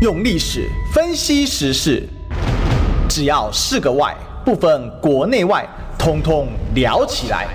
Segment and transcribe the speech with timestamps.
[0.00, 2.02] 用历史分析时事，
[3.08, 5.64] 只要是个“外”，不分国内外，
[5.96, 7.46] 通通聊起来。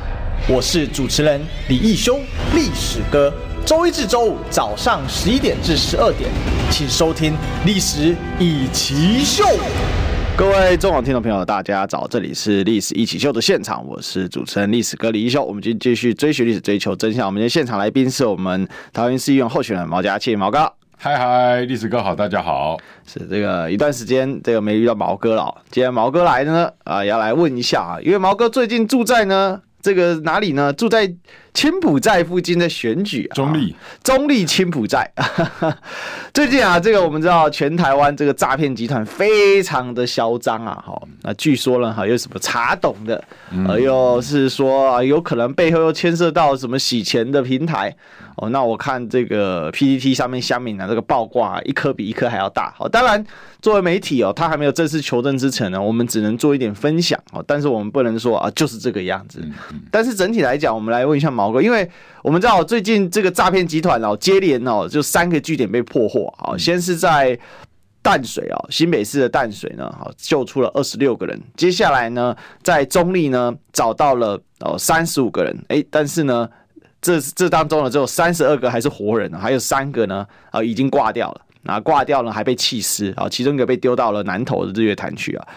[0.48, 2.18] 我是主持人李义修，
[2.56, 3.32] 历史哥。
[3.66, 6.30] 周一至周五早上十一点至十二点，
[6.72, 7.34] 请收听
[7.66, 9.44] 《历史易起秀》。
[10.38, 15.44] 各位中广听众朋友，大家早，这里是《历史一起秀》的现场，我是主持人历史哥李义修。
[15.44, 17.26] 我们今天继续追寻历史，追求真相。
[17.26, 20.79] 我们今天现场来宾是我们桃园市议员候选人毛嘉庆毛哥。
[21.02, 22.78] 嗨嗨，历史哥好，大家好。
[23.08, 25.56] 是这个一段时间，这个没遇到毛哥了。
[25.72, 30.74] 今天毛哥来呢，啊，要来问一下啊，因为毛哥最近住在呢，这个哪里呢？
[30.74, 31.10] 住在
[31.54, 33.74] 青浦寨附近的选举，中立，
[34.04, 35.10] 中立青浦寨。
[36.36, 43.24] 最近啊，这个我们知道，全台湾这个诈骗集团非常的嚣张啊，哈，那据说呢，哈，有什么查懂的，
[43.70, 47.96] 呃，又是说啊，有可能背后又牵涉到什么洗钱的平台。
[48.42, 52.74] 哦，那我看这个 PPT 上面下面的这个爆挂，一颗比一颗还要大。
[52.78, 53.22] 好，当然
[53.62, 57.44] 作为媒体哦，他还没有正式求证之前呢，我们只能做一点分享哦。
[57.46, 59.46] 但是我们不能说啊，就是这个样子。
[59.92, 61.90] 但是整体来讲，我们来问一下毛哥，因为
[62.24, 66.34] 我们知道最近这个诈骗集团哦，接连哦就三个据点被破获。
[66.38, 67.38] 好，先是在
[68.02, 71.38] 淡水哦，新北市的淡水呢，好救出了二十六个人。
[71.58, 75.54] 接下来呢，在中立呢找到了哦三十五个人。
[75.68, 76.50] 哎，但是呢。
[77.02, 81.42] 这这当中呢，只有三十二个还是活人，还有三个呢，啊，已经挂掉了。
[81.62, 85.48] 那挂掉了还被弃尸啊，其中一个被丢到了南投的日月潭去啊。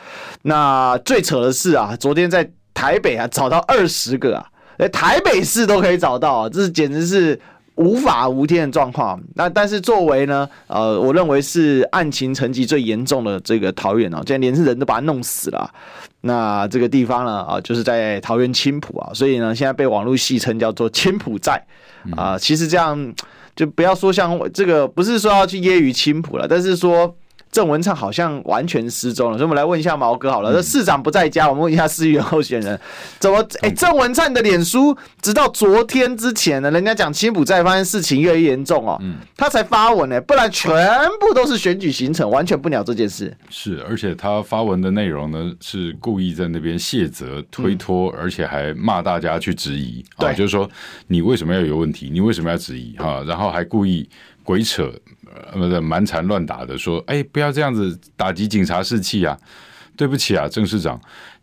[0.43, 4.47] 那最扯的是啊，昨天在台北啊找到二十个啊，
[4.79, 7.41] 哎，台北市都可以找到啊，这简直是。
[7.77, 15.71] 无法无天的状况，那但是作为呢，呃，我认为是案情层级最严重的这个桃园哦，现在连是人都把他弄死了。
[16.21, 21.63] 那这个地方呢，啊，就是在桃园青浦啊，所以呢，现在被网络戏称叫做青浦寨
[22.17, 22.39] 啊。
[22.39, 23.15] 其实这样
[23.57, 27.15] 就不要说像这个，不是说要去揶揄青浦了，但是说。
[27.53, 30.51] 郑文灿好像完全失踪了，所以我们来问一下毛哥好了。
[30.55, 32.81] 这、嗯、市长不在家，我们问一下市议员候选人，
[33.19, 33.43] 怎么？
[33.61, 40.73] 哎、欸，郑文灿的脸书直到昨天之前呢，人家讲青埔寨发生事情越来越严重哦，嗯，他才发文呢，不然全
[41.21, 43.37] 部都是选举行程，完全不鸟这件事。
[43.51, 50.67] 是，而且他发文的内容呢，是故意在那边卸责、推脱，而且还骂大家去质疑，对、啊，就是说
[51.07, 52.09] 你为什么要有问题？
[52.11, 52.97] 你为什么要质疑？
[52.97, 54.09] 哈、啊，然后还故意
[54.43, 54.91] 鬼扯。
[55.53, 59.39] 呃，蛮缠乱打的，说，哎，不要这样子打击警察士气啊！
[59.95, 60.99] 对不起啊，郑市长，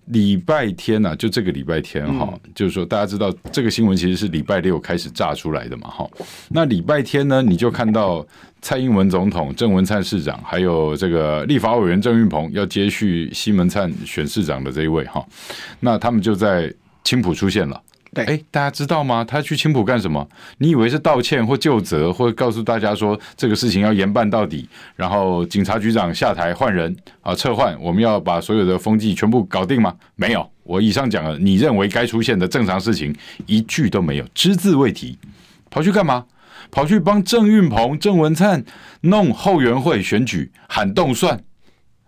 [0.06, 6.10] 礼拜天呢、啊，就这个礼拜天哈，嗯、就是说，大家知道这个新闻其实是礼拜六开始炸出来的嘛，哈。
[6.50, 8.26] 那礼拜天呢，你就看到
[8.62, 15.24] 蔡英文总统、郑文灿市长，还有这个立法委员郑运鹏要接续西门灿选市长的这一位哈，
[15.80, 16.74] 那他们就在
[17.04, 17.80] 青浦出现了。
[18.14, 19.24] 对，哎，大家知道吗？
[19.24, 20.28] 他去青埔干什么？
[20.58, 29.96] 你以为是道歉或就责，或告诉大家说这个事情要严办到底，然后警察局长下台换人啊，撤换，我们要把所有的风纪全部搞定吗？
[30.16, 33.16] 没有，我以上讲了，你认为该出现的正常事情
[33.46, 35.18] 一句都没有，只字未提，
[35.70, 36.26] 跑去干嘛？
[36.72, 38.64] 跑去帮郑运鹏、郑文灿
[39.02, 41.40] 弄后援会选举，喊动算。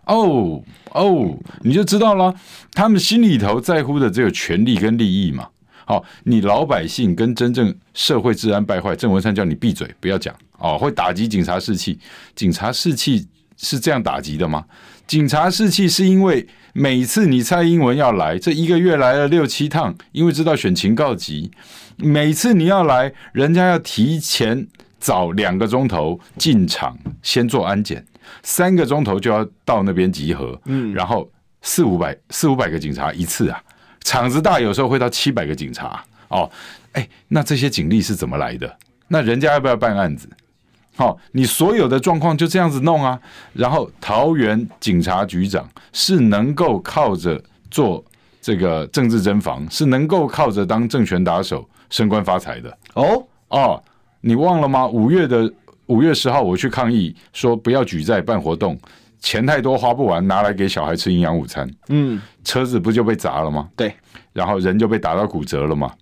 [0.05, 2.35] 哦哦，你就知道了，
[2.73, 5.47] 他们心里头在乎的只有权力跟利益嘛。
[5.85, 11.99] 好，你老百姓跟真正社会治安败坏，郑文山叫你闭嘴，不要讲哦，会打击警察士气。
[12.35, 13.27] 警察士气
[13.57, 14.65] 是这样打击的吗？
[15.07, 21.51] 警察士气是因为每次你蔡英文要来，这一个月来了六七趟，因为知道选情告急，
[21.97, 24.65] 每次你要来，人家要提前
[24.99, 28.05] 早两个钟头进场，先做安检，
[28.43, 31.29] 三个钟头就要到那边集合，嗯，然后
[31.61, 33.61] 四五百四五百个警察一次啊。
[34.03, 36.49] 场子大，有时候会到七百个警察哦。
[36.93, 38.77] 哎，那这些警力是怎么来的？
[39.07, 40.29] 那人家要不要办案子？
[40.95, 43.19] 好、哦，你所有的状况就这样子弄啊。
[43.53, 48.03] 然后桃园警察局长是能够靠着做
[48.41, 52.77] 这个政治侦防，是能够靠着当政权打手升官发财的。
[52.93, 53.83] 哦哦，
[54.19, 54.85] 你忘了吗？
[54.87, 55.51] 五月的
[55.85, 58.77] 五月十号，我去抗议说不要举债办活动。
[59.21, 61.69] 钱太多花不完，拿来给小孩吃营养午餐。
[61.89, 63.69] 嗯，车子不就被砸了吗？
[63.75, 63.95] 对，
[64.33, 65.93] 然后人就被打到骨折了嘛？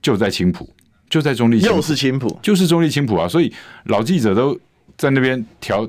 [0.00, 0.68] 就在青浦，
[1.10, 3.26] 就在中立，又是青浦，就是中立青浦啊！
[3.26, 3.52] 所以
[3.86, 4.58] 老记者都
[4.96, 5.86] 在那边调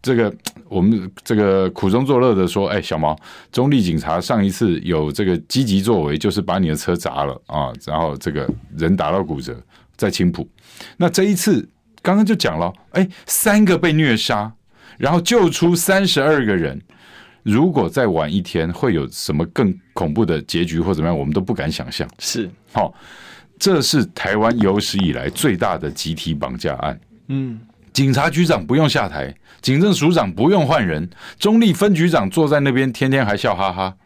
[0.00, 0.32] 这个，
[0.70, 3.18] 我们这个苦中作乐的说：“哎，小毛，
[3.50, 9.60] 中立警察上一次有这个积极作为，就是把你的车砸了啊，然后这个人打到骨折，
[9.96, 10.48] 在青浦。
[10.96, 11.68] 那这一次
[12.00, 14.52] 刚刚就讲了，哎，三个被虐杀。”
[14.98, 16.78] 然后救出三十二个人，
[17.42, 22.06] 如果再晚一天，会有什么更恐怖的结局或怎么样，我们都不敢想象。
[22.18, 22.92] 是，好，
[23.58, 27.00] 这是台湾有史以来最大的集体绑架案。
[27.28, 27.60] 嗯，
[27.92, 31.08] 警察局长不用下台，警政署长不用换人，
[31.38, 33.96] 中立分局长坐在那边，天天还笑哈哈。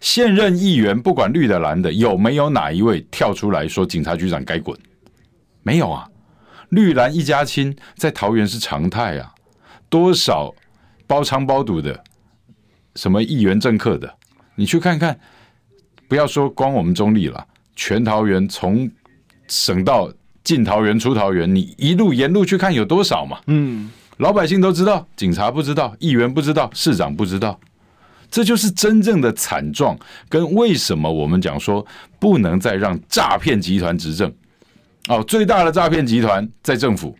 [0.00, 4.78] 现任议员不管绿的蓝的，有没有哪一位跳出来说警察局长该滚？
[5.62, 6.06] 没有啊，
[6.68, 9.32] 绿蓝一家亲在桃园是常态啊，
[9.96, 10.54] 多少
[11.06, 12.04] 包娼包赌的，
[12.96, 14.14] 什么议员政客的，
[14.54, 15.18] 你去看看，
[16.06, 18.90] 不要说光我们中立了，全桃园从
[19.48, 20.12] 省道
[20.44, 23.40] 进桃园出桃园，你一路沿路去看有多少嘛？
[23.46, 27.58] 嗯，老百姓都知道，警察不知道，议员不知道，市长不知道。
[28.30, 29.98] 这就是真正的惨状，
[30.28, 31.86] 跟为什么我们讲说
[32.18, 34.30] 不能再让诈骗集团执政。
[35.08, 37.16] 哦，最大的诈骗集团在政府，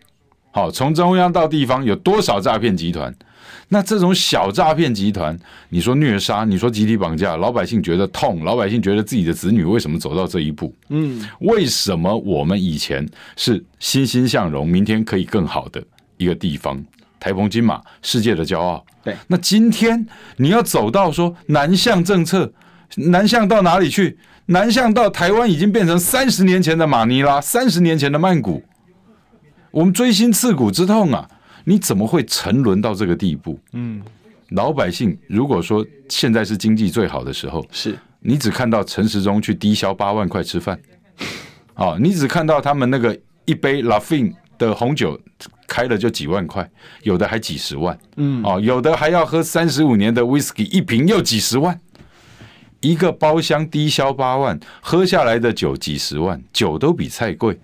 [0.57, 3.13] 好，从中央到地方有多少诈骗集团？
[3.67, 5.37] 那这种小诈骗集团，
[5.69, 10.73] 你说虐杀，你说集体绑架，老百姓觉得痛，老百姓觉得自己的子女为什么走到这一步？
[10.89, 15.79] 嗯，为什么我们以前是欣欣向荣，明天可以更好的
[16.17, 16.83] 一个地方？
[17.19, 18.83] 台澎金马，世界的骄傲。
[19.03, 20.07] 对，那今天
[20.37, 22.51] 你要走到说南向政策，
[22.95, 24.17] 南向到哪里去？
[24.47, 28.63] 南向到台湾已经变成三十年前的马尼拉，三十年前的曼谷。
[29.71, 31.29] 我们锥心刺骨之痛啊！
[31.65, 33.59] 你怎么会沉沦到这个地步？
[33.73, 34.01] 嗯，
[34.49, 40.79] 老百姓如果说现在是经济最好的时候，是你只看到陈时中去低消八万块吃饭，
[41.75, 45.19] 哦，你只看到他们那个一杯 Lafite 的红酒。
[45.69, 46.67] 开了就几万块，
[47.03, 51.77] 有的还几十万，嗯，哦，有的还要喝三十五年的 whisky，一瓶又几十万，
[52.79, 57.59] 一个包厢低消八万，喝下来的酒几十万，酒都比菜贵，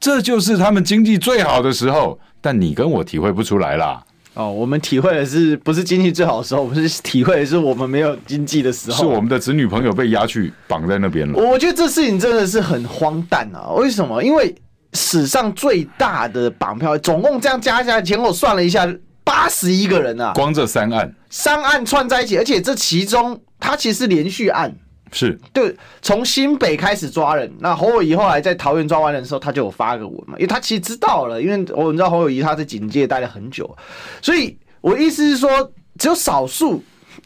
[0.00, 4.02] 这就是他们经济最好的时候，但你跟我体会不出来啦。
[4.34, 11.38] 哦，我们体会的是不是经济最好的时候，我们是体会的是我们没有经济的时候，是我们的子女朋友被押去绑在那边了。
[11.38, 13.70] 我觉得这事情真的是很荒诞啊！
[13.72, 14.22] 为什么？
[14.24, 14.52] 因为。
[14.92, 18.92] 史上最大的绑票，总共这样加起来前后算了一下，
[19.22, 20.32] 八十一个人啊！
[20.34, 24.74] 光这三案，三案串在一起，而且这其中它其实是连续案，
[25.12, 33.76] 是对，从新北开始抓人，那侯友宜后来在桃园抓完人的时候，他就有发个文嘛，因为他其实知道了，因为我们知道侯友宜他在警界待了很久，
[34.22, 36.82] 所以我意思是说，只有少数，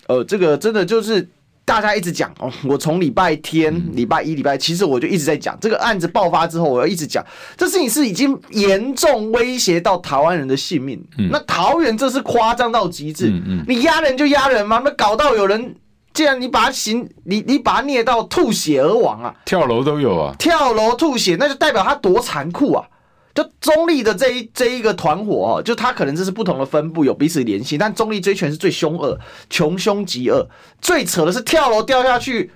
[0.06, 1.28] 呃，这个真的就是。
[1.66, 7.24] 大家一直讲哦，我从礼拜天、礼拜一、礼拜，其实我就一直在讲这个案子爆发之后，我要一直讲
[7.56, 11.02] 这事情是已经严重威胁到台湾人的性命。
[11.16, 15.74] 嗯、那桃园这是夸张到极致，嗯嗯、你压人就压人嘛，那搞到有人，
[16.14, 22.86] 既然你把他刑，你你把他虐到吐血而亡啊，跳楼都有啊，跳楼吐血，那就代表他多残酷啊。
[23.34, 29.18] 就中立的这一这一个团伙哦，就他可能这是不同的分布，有彼此联系，但中坜这一群是最凶恶，
[29.50, 30.48] 穷凶极恶。
[30.80, 32.52] 最扯的是跳楼掉下去，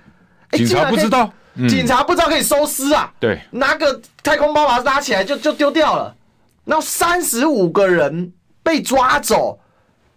[0.53, 6.15] 警察不知道，嗯、警察不知道可以收尸啊，对，拿个太空包把它拉起来就就丢掉了。
[6.63, 8.31] 那三十五个人
[8.63, 9.59] 被抓走，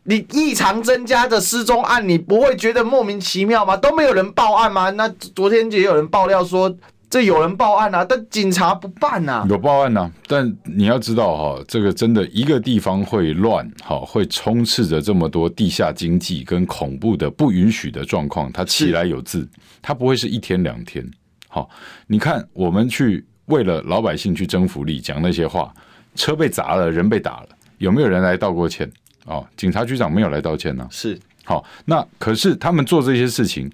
[0.04, 3.76] 你异常增加的失踪案，你不会觉得莫名其妙吗？
[3.76, 4.90] 都没有人报案吗？
[4.90, 6.75] 那昨天也有人爆料说。
[7.12, 9.46] 这有人报案啊，但警察不办啊。
[9.46, 19.46] 有报案啊，但你要知道哈，这个真的一个地方会乱，哈，会充斥着这么多地下经济跟恐怖的不允许的状况，它起来有字，
[19.82, 21.06] 它不会是一天两天。
[21.49, 21.69] 好，
[22.06, 25.70] 你看我们去为了老百姓去争福利，讲那些话，
[26.14, 28.90] 车被砸了，人被打了，有没有人来道过歉？
[29.27, 30.87] 哦，警察局长没有来道歉呢。
[30.91, 33.71] 是，好，那可是他们做这些事情，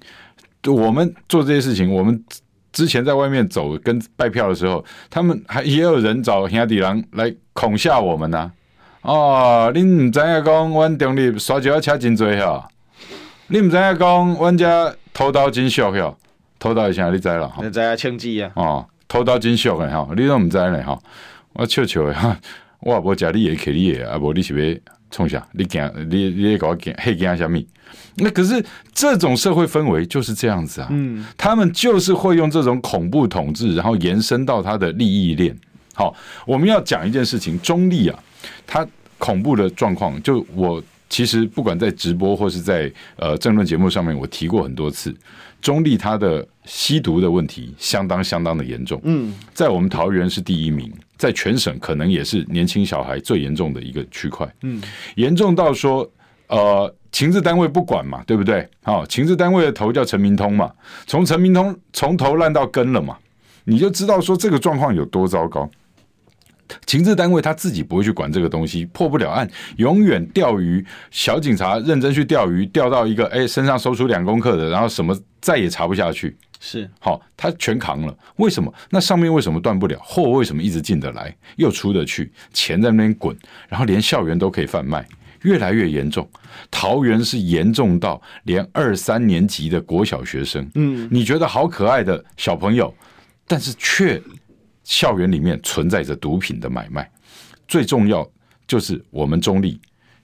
[0.66, 2.24] 我们做这些事情，我们。
[2.70, 8.52] 之前在外面走跟拜票的时候，他们还也有人找兄弟郎来恐吓我们呐、啊。
[9.00, 12.68] 哦，你唔知影讲，阮中立刷轿车真多哈。
[13.48, 16.16] 你唔知影讲，阮家偷刀真俗哟，
[16.58, 17.50] 偷刀一下你知啦？
[17.60, 18.52] 你知啊，枪击啊。
[18.54, 20.96] 哦，偷刀真俗的哈，你都唔知呢哈。
[21.54, 22.38] 我笑笑的哈，
[22.80, 25.46] 我也无食你的，客你的，啊无你是要创啥？
[25.52, 25.92] 你讲？
[26.10, 26.94] 你你给我惊？
[26.98, 27.64] 嘿惊啥物？
[28.16, 28.62] 那可是
[28.92, 35.56] 这种社会氛围就是这样子啊，嗯，他们就是会用这种恐怖统治，然后延伸到他的利益链。
[35.94, 36.14] 好，
[36.46, 38.18] 我们要讲一件事情，中立啊，
[38.66, 38.86] 他
[39.18, 45.14] 恐怖的状况，就我其实不管在直播或是在呃政论节目上面，我提过很多次，
[45.60, 54.82] 中立他的吸毒的问题相当相当的严重，嗯，在我们桃园是第一名，在全省可能也是年轻小孩最严重的一个区块，嗯，
[55.16, 56.10] 严重到说
[56.48, 56.94] 呃。
[57.10, 58.68] 情治单位不管嘛，对不对？
[58.82, 60.70] 好，情治单位的头叫陈明通嘛，
[61.06, 63.16] 从陈明通从头烂到根了嘛，
[63.64, 65.68] 你就知道说这个状况有多糟糕。
[66.86, 70.84] 情治单位他自己不会去管这个东西，破不了案，永远钓鱼。
[71.10, 76.36] 小警察认真去钓鱼，钓到一个哎身上搜出两公克的，然后什么再也查不下去。
[76.60, 78.16] 是好，他全扛了。
[78.36, 78.72] 为什么？
[78.90, 79.96] 那上面为什么断不了？
[80.02, 82.32] 货为什么一直进得来，又出得去？
[82.52, 83.36] 钱在那边滚，
[83.68, 85.06] 然后连校园都可以贩卖，
[85.42, 86.28] 越来越严重。
[86.68, 92.92] 桃园是严重到连二三年级的国小学生，嗯，你觉得好可爱的小朋友，
[93.46, 94.20] 但是却
[94.88, 97.08] 校园里面存在着毒品的买卖。
[97.68, 98.26] 最重要
[98.66, 99.78] 就是我们中立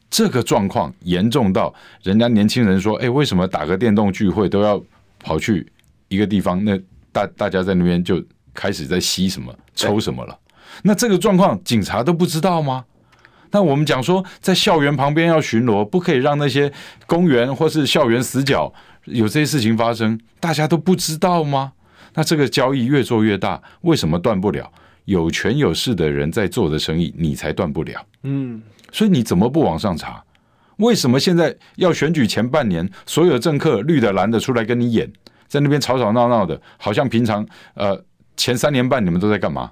[0.08, 4.82] 这个状况严重到人家年轻人说：“哎，为什么打个电动聚会都要
[5.18, 5.70] 跑去？”
[6.08, 6.78] 一个地方，那
[7.12, 8.22] 大大家在那边就
[8.54, 10.38] 开始在吸什么、抽什么了。
[10.82, 12.84] 那这个状况，警察都不知道吗？
[13.50, 16.72] 那我们讲说，在校园旁边要巡逻，不可以让那些
[17.06, 18.72] 公园或是校园死角
[19.04, 21.72] 有这些事情发生，大家都不知道吗？
[22.14, 24.70] 那这个交易越做越大，为什么断不了？
[25.04, 28.00] 有权有势的人在做的生意，你才断不了。
[28.22, 30.24] 嗯，所以你怎么不往上查？
[30.78, 35.12] 为什么现在要选举前半年，所有政客绿的蓝的出来跟你演？
[35.46, 38.02] 在那边吵吵闹闹的，好像平常呃
[38.36, 39.70] 前三年半你们都在干嘛？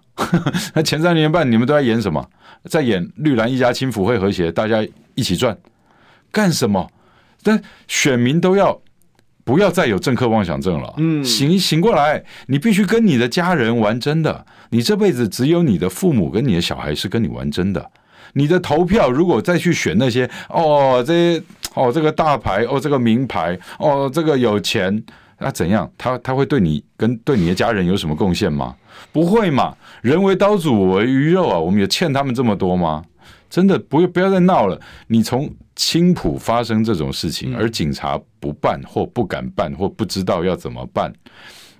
[0.74, 2.28] 那 前三年半你们都在演什么？
[2.64, 5.56] 在演绿蓝一家亲，府会和谐，大家一起赚，
[6.30, 6.88] 干什么？
[7.42, 8.80] 但选民都要
[9.44, 10.94] 不要再有政客妄想症了？
[10.98, 14.46] 嗯，醒醒过来，你必须跟你的家人玩真的。
[14.70, 17.90] 你这辈子只有你的父母跟你的小孩是跟你玩真的。
[18.34, 21.42] 你的投票如果再去选那些哦这些
[21.74, 25.02] 哦这个大牌哦这个名牌哦这个有钱。
[25.38, 25.90] 那、啊、怎样？
[25.98, 28.76] 他他会对你跟对你的家人有什么贡献吗？
[29.10, 29.74] 不会嘛！
[30.00, 31.58] 人为刀俎，我为鱼肉啊！
[31.58, 33.02] 我们也欠他们这么多吗？
[33.52, 34.80] 真的不不要再闹了！
[35.08, 41.12] 你从青浦发生这种事情，而警察不办或不敢办或不知道要怎么办，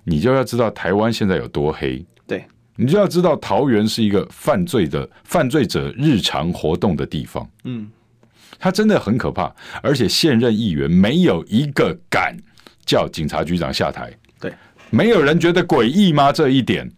[0.03, 2.05] 你就要知道台湾现在有多黑。
[2.27, 7.49] 对，你就要知道桃园是一个犯罪的犯罪者日常活动的地方。
[7.63, 7.89] 嗯，
[8.59, 9.51] 他真的很可怕，
[9.81, 12.37] 而且现任议员没有一个敢。
[12.85, 14.11] 叫警察局长下台，
[14.41, 14.53] 对，
[14.89, 16.33] 没有人觉得诡异吗？
[16.33, 16.91] 这一点，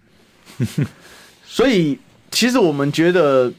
[1.46, 2.00] 所以
[2.32, 3.54] 其实我们觉得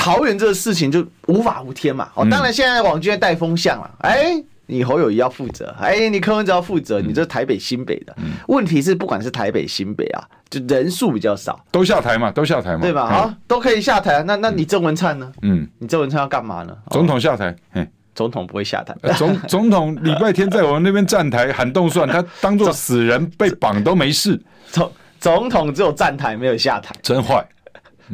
[0.00, 2.08] 桃园这个事情就无法无天嘛。
[2.14, 8.16] 哦，当然现在网军带风向了，哎，你侯友谊要负责，哎，你柯文哲要负责，你这台北新北的
[8.48, 13.06] 问题是，不管是台北新北啊，就人数比较少，都下台嘛，都下台嘛，对吧？
[13.06, 14.22] 好，都可以下台。
[14.22, 15.30] 那那你郑文灿呢？
[15.42, 16.74] 嗯，你郑文灿要干嘛呢？
[16.90, 17.86] 总统下台，嘿。
[18.12, 24.38] 总统不会下台，总 总统礼拜天在我们那边站台喊动算，他当做死人被绑都没事。
[24.66, 27.46] 总总统只有站台没有下台，真坏。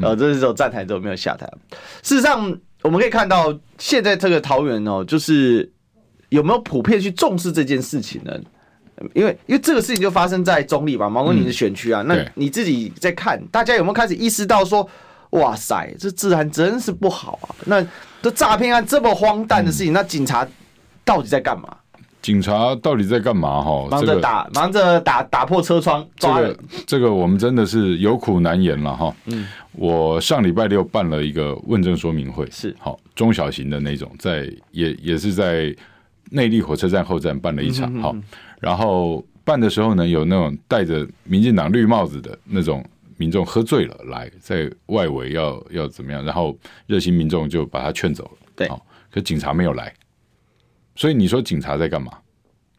[0.03, 1.47] 呃，这是只有站台，之后没有下台。
[2.03, 5.71] 事实上，我们可以看到现在这个桃园哦，就是
[6.29, 8.33] 有没有普遍去重视这件事情呢？
[9.15, 14.88] 因为因为这个事情就发生在中立吧，毛哥你的选区啊，那你自己在看，大家有没有开始意识到说？
[15.31, 17.50] 哇塞，这治安真是不好啊！
[17.67, 17.85] 那
[18.23, 20.47] 这诈骗案这么荒诞的事情，那警察
[21.05, 21.76] 到底在干嘛？
[22.26, 23.62] 警察到底在干嘛？
[23.62, 26.50] 哈，忙着打，忙着打打破车窗，抓人。
[26.50, 29.14] 这个这个我们真的是有苦难言了哈。
[29.26, 35.73] 嗯，我上礼拜六办了一个问政说明会，是好中小型的那种，在也也是在
[36.30, 37.95] 内地火车站后站办了一场。
[38.02, 38.12] 好，
[38.59, 42.85] 然后办的时候呢，有那种戴着民进党绿帽子的那种。
[43.18, 46.23] 民众喝醉了，来在外围要要怎么样？
[46.23, 46.54] 然后
[46.87, 48.30] 热心民众就把他劝走了。
[48.54, 48.68] 对，
[49.11, 49.90] 可警察没有来，
[50.97, 52.12] 所以你说警察在干嘛？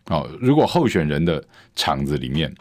[0.07, 1.43] 哦，如果候选人的
[1.75, 2.53] 场子里面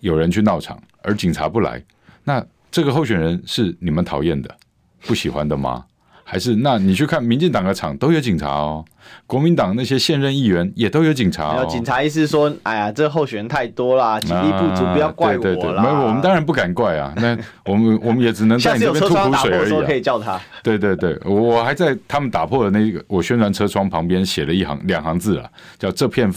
[0.00, 1.82] 有人去闹场，而警察不来，
[2.22, 4.56] 那这个候选人是你们讨厌的、
[5.02, 5.84] 不喜欢的吗？
[6.24, 8.84] 还是那你去看民进党的场都有警察哦，
[9.26, 11.66] 国民党那些现任议员也都有警察哦。
[11.68, 15.40] 警察意思说，哎呀，这候选人太多啦，警力不足，不要怪我啦。
[15.42, 17.12] 对对对，没有，我们当然不敢怪啊。
[17.16, 19.82] 那我们我们也只能在你这边吐苦水而已啊。
[19.86, 20.40] 可以叫他。
[20.62, 26.32] 对对对，我还在他们打破的那个我宣传车窗旁边写了一行两行字啊，叫这片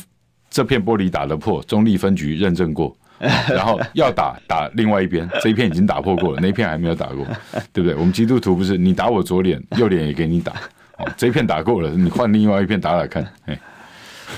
[0.50, 2.96] 这片玻璃打得破，中立分局认证过。
[3.50, 7.26] 然后要打打另外一边，这一片已经打破过了，那一片还没有打过，
[7.74, 7.96] 对不对？
[7.96, 10.54] 我们基督徒不是你打我左脸，右脸也给你打，
[10.98, 13.60] 哦，这一片打过了，你换另外一片打打看，哎，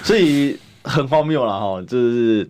[0.04, 2.50] 所以很荒谬了哈，就是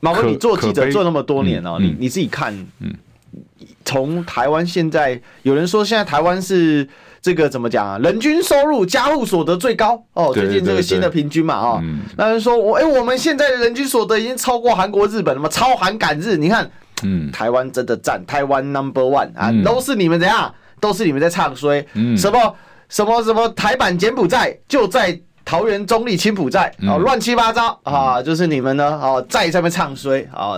[0.00, 2.94] 毛哥，你做记者做那么多年了，你你自己看，嗯，
[3.84, 6.88] 从台湾现在有人说现在台湾是。
[7.22, 7.98] 这个怎么讲啊？
[7.98, 10.02] 人均收入、家户所得最高。
[10.14, 10.32] 哦。
[10.32, 11.82] 最近这个新的平均嘛，哦，
[12.16, 15.48] 那人说我哎，我们现在的人均所得已经超过韩国、日本了嘛？
[15.48, 16.70] 超韩赶日，你看，
[17.02, 20.54] 嗯，台湾真的赞，台湾 Number One 啊，都是你们怎样？
[20.80, 22.54] 都是你们在唱衰，嗯，什么
[22.88, 30.54] 什么什么台版柬埔寨就在桃园中立青埔寨啊，乱七八糟啊，就是你们呢啊，在上面唱衰啊，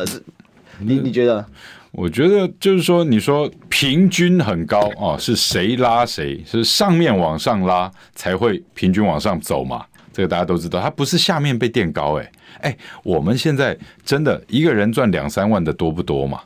[0.79, 1.45] 你你觉得？
[1.93, 6.43] 我觉得就是说，你说平均很高啊，是谁拉谁？
[6.47, 9.85] 是上面往上拉才会平均往上走嘛？
[10.11, 12.33] 这个大家都知道，它不是下面被垫高，哎
[12.63, 16.41] 哎，我们现在真的一个人赚两三万的多不多嘛？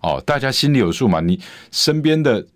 [0.00, 1.20] 哦，大家心里有数嘛？
[1.20, 1.38] 你
[1.70, 2.46] 身边的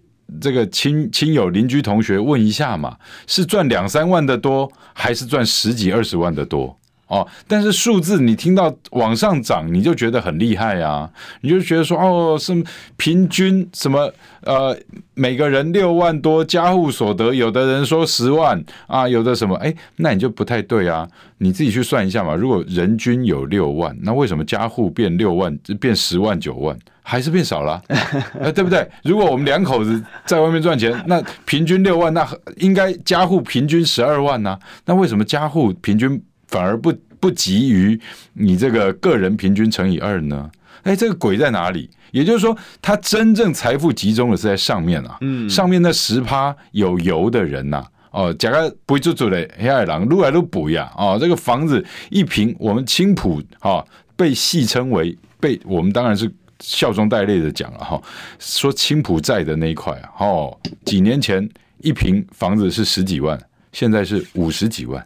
[0.40, 6.74] 这个亲亲友、邻居、同学问一下嘛，是赚两三万的多，还是赚十几二十万的多？
[7.10, 11.10] 哦，但是数字你听到往上涨，你就觉得很厉害啊！
[11.40, 12.54] 你就觉得说，哦，是
[12.96, 14.08] 平均什么
[14.42, 14.76] 呃，
[15.14, 21.04] 每个人六万多家户所得，有的人说十万啊，有的什么，哎，那你就不太对啊！
[21.38, 22.32] 你自己去算一下嘛。
[22.36, 27.82] 如果人均有六万，那为什么家户变六万，变十万九万，还是变少了？
[27.88, 28.88] 哎， 对不对？
[29.02, 32.24] 如果我们两口子在外面赚钱，那平均六万，那
[32.58, 34.56] 应该家户平均十二万呢？
[34.84, 36.22] 那为什么家户平均？
[36.50, 37.98] 反而不不及于
[38.32, 40.50] 你这个个人平均乘以二呢？
[40.82, 41.88] 哎，这个鬼在哪里？
[42.10, 53.84] 也就是说，他真正财富集中的是在上面啊，嗯，上面那十趴有油的人呐、啊，哦，假个不住住的黑海狼撸来撸补呀，哦，这个房子一平，我们青浦啊，
[54.16, 56.28] 被戏称为被我们当然是
[56.58, 58.02] 笑中带泪的讲了哈，
[58.40, 61.48] 说青浦在的那一块啊，哦，几年前
[61.82, 63.38] 一平房子是十几万，
[63.72, 65.04] 现在是五十几万。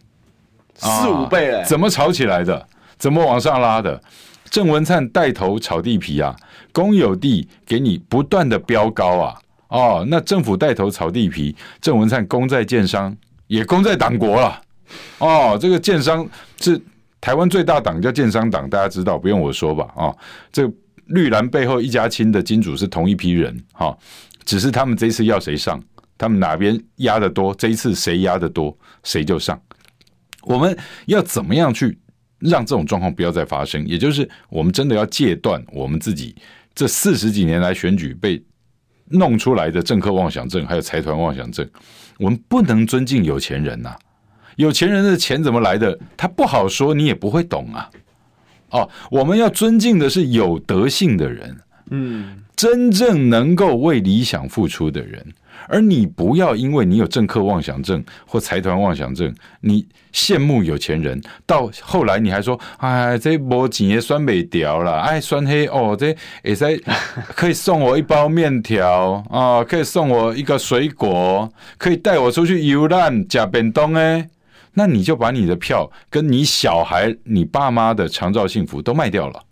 [0.77, 2.69] 四五倍怎么炒起来的？
[2.99, 4.01] 怎么往上拉的？
[4.51, 6.35] 郑文灿带头炒地皮啊，
[6.73, 9.37] 公有地给你不断的飙高啊！
[9.69, 13.17] 哦，那政府带头炒地皮，郑文灿功在建商，
[13.49, 14.61] 也功在党国了。
[15.19, 16.25] 哦，这个建商
[16.61, 16.81] 是
[17.21, 19.89] 台湾最大党，叫建商党，大家知道，不用我说吧？
[19.97, 20.17] 哦，
[20.53, 20.73] 这个
[21.07, 23.99] 绿蓝背后一家亲的金主是同一批人，哈、哦，
[24.45, 25.83] 只是他们这一次要谁上，
[26.17, 29.61] 他们哪边压的多，这一次谁压的多，谁就上。
[30.45, 31.99] 我们要怎么样去
[32.39, 33.87] 让这种状况不要再发生？
[33.87, 36.35] 也就是我们真的要戒断我们自己
[36.75, 38.43] 这四十几年来选举被
[39.07, 41.69] 弄出来的政客妄想症，还有财团妄想症。
[42.19, 43.95] 我们不能尊敬有钱人呐，
[44.57, 45.99] 有钱人的钱怎么来的？
[46.17, 47.91] 他不好说，你也不会懂啊。
[48.71, 51.57] 哦，我们要尊敬的是有德性的人，
[51.91, 55.25] 嗯，真正能够为理想付出的人。
[55.67, 66.79] 而你不要因为你有政客妄想症或财团妄想症，你羡慕有钱人，到后来你还说，哎，这波钱也酸没掉了，哎，酸黑哦，这也在
[67.35, 74.29] 可以送我一包面条啊，可以送我一个水果，可以带我出去游览吃便当哎，
[74.75, 79.43] 那你就把你的票跟你小孩、你爸妈的长照幸福都卖掉了。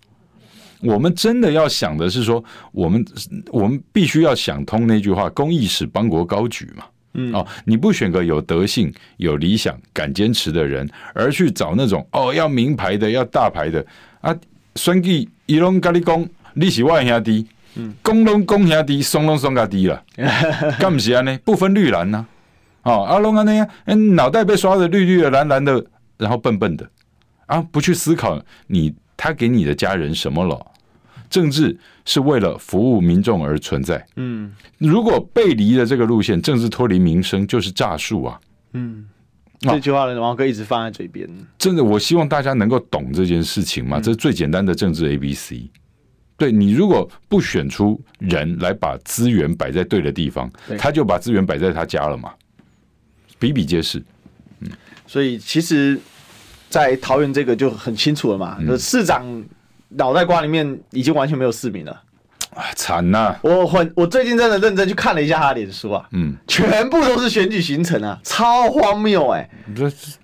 [0.83, 2.43] 我们真的要想的是说，
[2.73, 3.05] 我们
[3.51, 6.85] 我们必须要想通那句话：公益使邦国高举嘛。
[7.15, 13.85] 嗯，哦，你不选个有德性、有理想、敢坚持的人，而去找那种哦要名牌的、要大牌的。
[14.23, 14.35] 啊，
[14.77, 20.03] 选举伊拢跟你讲，你是我兄弟，嗯，公拢公兄弟，松拢松个弟了，
[20.81, 21.39] 干不是安呢？
[21.45, 22.25] 不分绿蓝呐，
[22.83, 23.69] 哦，阿龙安那样，
[24.15, 25.85] 脑袋被刷的绿绿的、蓝蓝的，
[26.17, 26.89] 然后笨笨的。
[27.45, 30.59] 啊，不去思考你他给你的家人什么了。
[31.33, 34.07] 政治是为了服务民众而存在。
[34.17, 38.39] 嗯，如果背离了这个路线，政治脱离民生就是诈术啊。
[38.75, 39.07] 嗯，
[39.61, 41.27] 这句话呢，王哥一直放在嘴边。
[41.57, 43.99] 真的，我希望大家能够懂这件事情嘛。
[43.99, 45.71] 这是最简单的政治 A B C。
[46.37, 52.35] 对，你如果不选出人来把资源摆在对的地方，他就把资源摆在他家了嘛，
[53.39, 53.99] 比比皆是。
[54.61, 54.69] 嗯，
[55.07, 55.99] 所以其实，
[56.69, 59.25] 在桃园这个就很清楚了嘛，就市长。
[59.97, 61.93] 脑袋瓜里面已经完全没有市民了，
[62.55, 63.35] 啊，惨呐！
[63.43, 69.49] 我很，我最近真的认真去看了一下他的脸书啊，嗯，全部都是选举行程啊，超荒谬哎！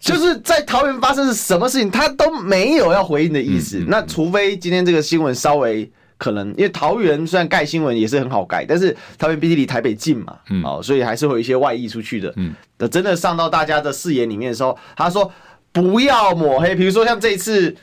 [0.00, 3.84] 就是在桃园发生是什么事情，他都没有要回应的意思。
[3.88, 12.32] 那除非今天这个新闻稍微可能，因为桃园虽然盖新闻也是很好盖，但是桃园毕竟离台北近嘛，嗯，哦，所以还是会有一些外溢出去的。
[12.36, 15.30] 嗯，等真的上到大家的视野里面的时候，他说
[15.72, 17.76] 不要抹黑，比如说像这一次。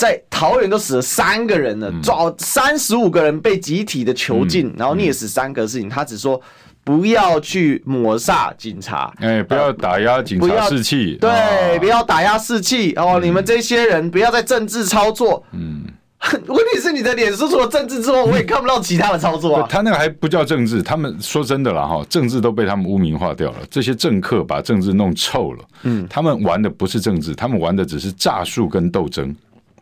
[0.00, 6.40] 在桃园都死了三个人了，抓三十五个人被集体的囚禁，嗯、然后虐死三个事情，他只说
[6.82, 15.84] 不要去抹煞警察，哎、欸，不要打压警察士气，对，哦、不要打压士气哦，嗯、你们这些人不要再政治操作，嗯，
[16.48, 19.66] 问题是你的脸书除了政治之外，我也看不到其他的操作啊。
[19.68, 29.36] 他那个还不叫政治，他们说真的了哈，政治都被他们污名化掉了，这些政客把政治弄臭了，嗯，他们玩的不是政治，他们玩的只是诈术跟斗争。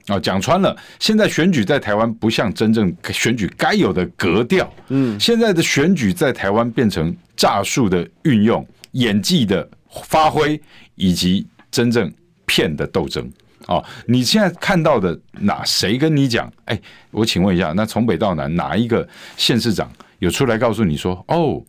[0.09, 4.73] 啊，讲穿了，现在选举在台湾不像真正选举该有的格调。
[4.89, 9.69] 嗯，现在的选举在台湾变成诈术的运用、演技的
[10.05, 10.61] 发挥，
[10.95, 12.11] 以及真正
[12.47, 13.31] 骗的斗争。
[13.67, 16.51] 哦，你现在看到的哪谁跟你讲？
[16.65, 19.91] 哎，我请问一下，那从北到南哪一个县市长
[20.21, 21.63] 有出来告诉你说，哦，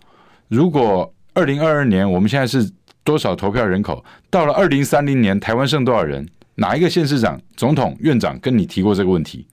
[0.47, 2.71] 如果二零二二年我们现在是
[3.03, 6.25] 多少投票人口，到了二零三零年台湾剩多少人？
[6.59, 9.47] 哪一个县市长、总统、院长跟你提过这个问题？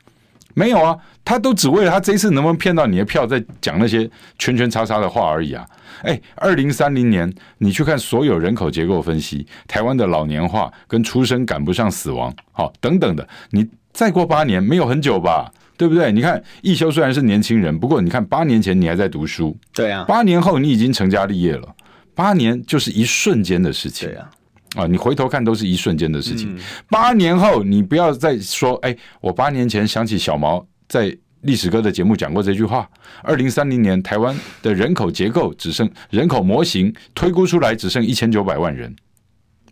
[0.55, 5.67] 没有啊，他都只为了他这一次能不能骗到你的票，在讲那些圈圈叉叉的话而已啊！
[6.03, 15.53] 哎，二零三零年你去看所有人口结构分析，台湾的老年化跟出生赶不上死亡，好等等的，你再过八年没有很久吧？
[15.77, 16.11] 对不对？
[16.11, 21.69] 你看一休虽然是年轻人，不过你看八年前你还在读书，对啊，八年后你已经成家立业了，
[22.15, 24.31] 八年就是一瞬间的事情，对啊。
[24.77, 26.55] 啊，你回头看都是一瞬间的事情。
[26.55, 32.89] 嗯、八年后，你不要再说，哎，我八年前想起小毛在历史哥的节目讲过这句话。
[33.23, 38.95] 二零三零年，台湾的人口结构只剩人口模型推估出来只剩一千九百万人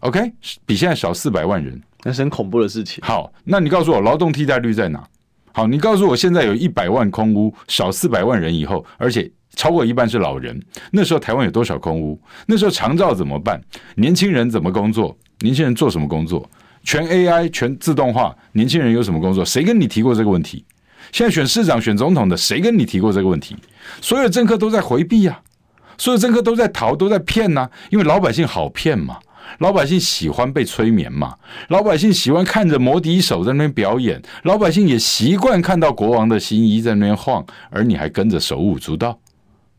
[0.01, 0.33] ，OK，
[0.64, 3.05] 比现在少四百万人，那是很恐怖的事情。
[3.05, 5.07] 好，那你告诉我劳动替代率在哪？
[5.53, 9.31] 好，你告诉我现在有一百万空屋，少四百万人以后，而且。
[9.55, 10.61] 超过一半是老人，
[10.93, 12.21] 那时候台湾有多少空屋？
[12.47, 13.61] 那时候长照怎么办？
[13.97, 15.17] 年轻人怎么工作？
[15.40, 16.49] 年轻人做什么工作？
[16.83, 19.45] 全 AI 全自动化，年轻人有什么工作？
[19.45, 20.64] 谁跟你提过这个问题？
[21.12, 23.57] 现在选市长、选总统的，谁跟你提过这个问题？
[24.01, 29.19] 所有政客都在回避呀、啊，所有政客都在逃，都在骗呐、因为老百姓好骗嘛，
[29.59, 31.35] 老百姓喜欢被催眠嘛，
[31.69, 39.19] 老百姓喜欢看着魔笛手在那边表演，老百姓也习惯看到国王的新衣在那边晃，而你还跟着手舞足蹈。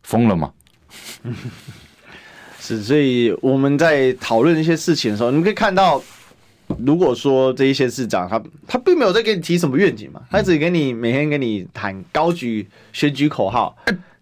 [0.05, 0.51] 疯了吗？
[2.59, 6.01] 是，所以我们在讨论一些事情的时候，你们可以看到，
[6.79, 13.75] 如果说这一些市长他他并没有在给你提什么愿景嘛，他只给你每天给你谈高举选举口号，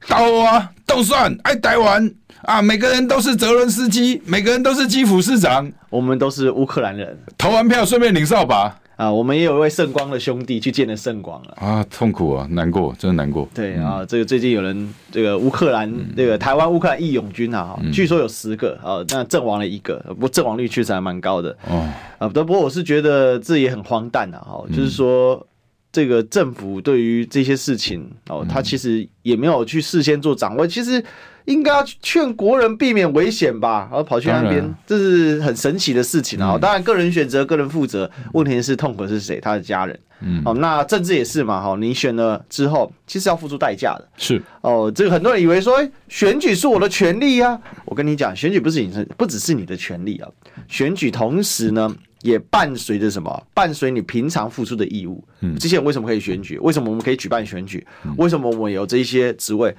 [0.08, 8.78] 刀啊，都算爱台湾啊，每个人都是泽伦斯基，每个人都是基辅市长，我们都是乌克兰人，投完票顺便领扫把。
[9.04, 13.50] 啊，我们也有一位圣光的兄弟去见了圣光了啊，痛苦啊，难过，真的难过。
[13.54, 21.50] 对啊，这个最近有人这个乌克兰这个台湾乌克兰义勇军啊，据说有十个啊，那阵亡了一个，不过阵亡率确实还蛮高的。
[21.70, 21.86] 哦。
[22.18, 25.46] 啊，不过我是觉得这也很荒诞的哈，就是说
[25.92, 31.04] 这个政府对于这些事情哦，他其实也没有去事先做掌握，其实。
[31.46, 36.58] 应该要劝国人避免危险吧，然后跑去那边，这是很神奇的事情啊！
[36.58, 38.10] 当然，个人选择，个人负责。
[38.34, 39.40] 问题是痛苦是谁？
[39.40, 40.00] 他的家人。
[40.26, 44.08] 嗯，哦，那政治也是嘛，哈，你选了之后，其实要付出代价的。
[44.16, 45.78] 是哦，这个很多人以为说，
[46.08, 47.60] 选举是我的权利啊。
[47.84, 50.30] 我跟你讲，选举不是你，不只是你的权利啊。
[50.70, 53.44] 选举同时呢，也伴随着什么？
[53.54, 55.22] 伴随你平常付出的义务。
[55.42, 56.58] 嗯，这些人为什么可以选举？
[56.60, 57.86] 为什么我们可以举办选举？
[58.16, 59.76] 为什么我们有这些职位？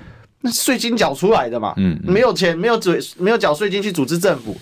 [0.46, 4.54] 那税金缴出来的嘛，嗯，没有钱，没有嘴，没有缴税金去组织政府，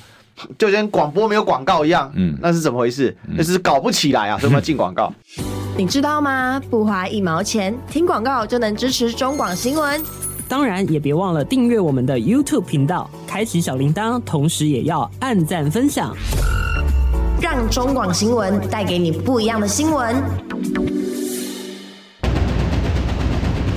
[0.56, 3.16] 就跟广播没有广告一样，嗯，那是怎么回事？
[3.36, 5.12] 那是搞不起来啊，所以我们要进广告。
[5.76, 6.62] 你知道吗？
[6.70, 10.00] 不花一毛钱，听广告就能支持中广新闻。
[10.48, 16.14] 当然，也别忘了订阅我们的 YouTube 频道，开启小铃铛，同时也要按赞分享，
[17.40, 20.14] 让中广新闻带给你不一样的新闻。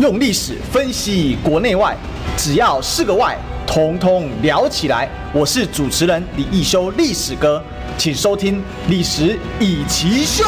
[0.06, 1.98] 用历史分析国内外，
[2.38, 5.10] 只要是个“外”，统统聊起来。
[5.34, 7.60] 我是主持人李易修，历史哥，
[7.98, 10.44] 请收听《历史易起秀》。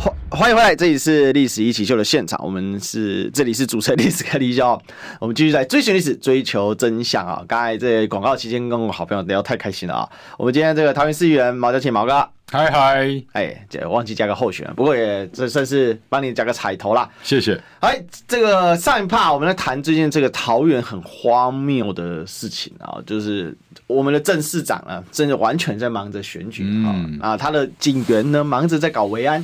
[0.00, 4.76] 欢欢迎回来，这里是《历史一起秀》的现场，我们是这里是主持人历史哥李易修，
[5.20, 7.40] 我们继续在追寻历史，追求真相啊！
[7.46, 10.08] 刚才在广告期间跟我好朋友聊太开心了啊！
[10.36, 12.28] 我们今天这个桃园市议员毛家庆毛哥。
[12.52, 17.08] 嗨嗨，哎，这忘记加个候选人，不过也这算是帮你加个彩头啦。
[17.22, 17.58] 谢谢。
[17.80, 29.42] 哎，这个上一趴我们来谈最近这个桃园很荒谬的事情啊，就是我们的郑市长啊，真的完全在忙着选举啊，嗯、啊，他的警员呢忙着在搞维安，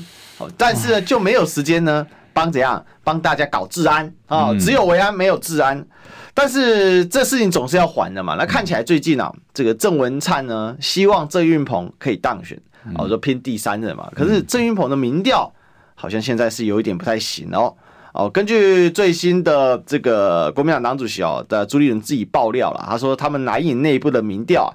[0.58, 5.82] 但是呢就没有时间呢帮怎样帮大家搞治安啊，只有维安没有治安，
[6.34, 8.34] 但是这事情总是要还的嘛。
[8.34, 12.60] 那看起来最近啊，这个郑文灿呢希望郑运鹏可以当选。
[12.96, 15.52] 我说拼第三任嘛，可是郑云鹏的民调
[15.94, 17.74] 好像现在是有一点不太行哦。
[18.14, 24.72] 哦，根据最新的这个国民党党主席哦的朱立伦自己爆料了，他说他们南营内部的民调啊，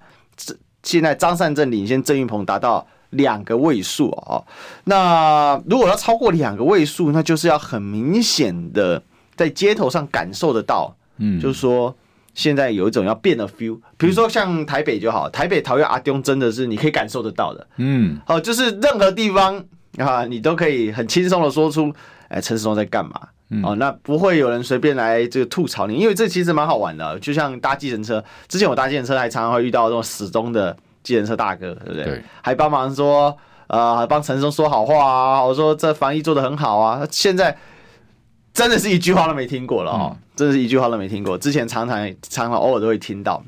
[0.84, 4.46] 现在张善政领先郑云鹏达到两个位数哦。
[4.84, 9.02] 那如果要超过两个位数，那就是要很明显的
[9.36, 11.94] 在街头上感受得到，嗯，就是说。
[12.34, 19.64] 现在有一种要变的 feel，比如说像台北就好，台北、桃园、阿中真的是你可以感受得到的，嗯，好，就是任何地方
[19.98, 21.94] 啊，你都可以很轻松的说出，
[22.30, 23.12] 哎，陈世忠在干嘛？
[23.64, 32.04] 哦，那不会有人随便来这个吐槽你，因为这其实蛮好玩的，就像搭计程车，之前我搭计程车还常常会遇到这种死忠的计程车大哥，对不对？
[32.04, 37.56] 对，还帮忙说，呃，还帮陈时中说好话啊，我说这防疫做得很好啊，现在。
[38.54, 41.38] 真的是一句话都没听过了哦，真的是一句话都没听过。
[41.38, 43.44] 之前常常常常偶尔都会听到。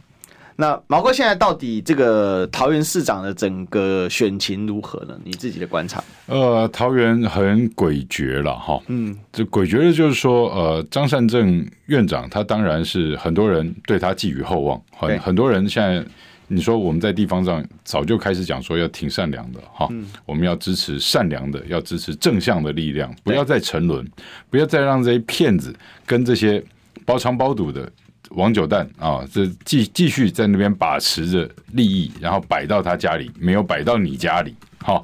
[0.58, 5.13] 那毛哥现在到底这个桃园市长的整个选情如何呢？
[5.26, 6.02] 你自己的观察？
[6.28, 16.02] 呃，桃园很诡谲了哈，嗯，这诡谲的就是说，呃，张善政院长他当然是很多人对他寄予厚望，很很多人现在
[16.47, 19.89] 你说我们在地方上早就开始讲说要挺善良的哈，
[20.25, 24.08] 我们要支持善良的，要支持正向的力量，不要再沉沦，
[24.49, 26.63] 不要再让这些骗子跟这些
[27.05, 27.91] 包藏包赌的。
[28.31, 34.53] 王九蛋啊，这继继续在那边把持着利益，然后摆到他家里，没有摆到你家里。
[34.79, 35.01] 哈，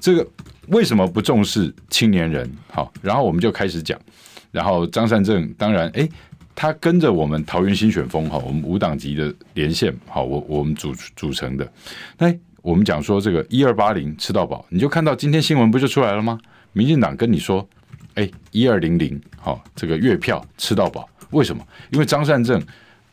[0.00, 0.26] 这个
[0.68, 2.50] 为什么不重视青年人？
[2.72, 4.00] 好，然后我们就开始讲。
[4.50, 6.08] 然后张善政当然，哎，
[6.54, 11.70] 他跟着我们桃园新选风哈，我们五党籍的连线，好，我我们组组成的。
[12.18, 16.38] 那，我们讲说这个一二八零吃到饱，你就看到今天新闻不就出来了吗？
[16.72, 17.66] 民进党跟你说，
[18.14, 21.08] 哎，一二零零，好，这个月票吃到饱。
[21.30, 21.66] 为什么？
[21.90, 22.62] 因为张善政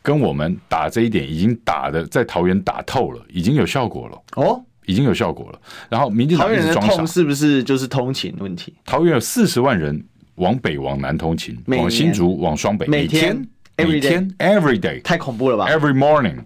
[0.00, 5.60] 跟我们打这一点已经打的在桃园打透了，已经有效果了哦，已经有效果了。
[5.88, 8.74] 然后民进党一直装傻，是不是就是通勤问题？
[8.84, 10.04] 桃园有四十万人
[10.36, 13.36] 往北往南通勤，往新竹往双北，每天
[13.76, 16.36] 每天 every day 太恐怖了吧？Every morning。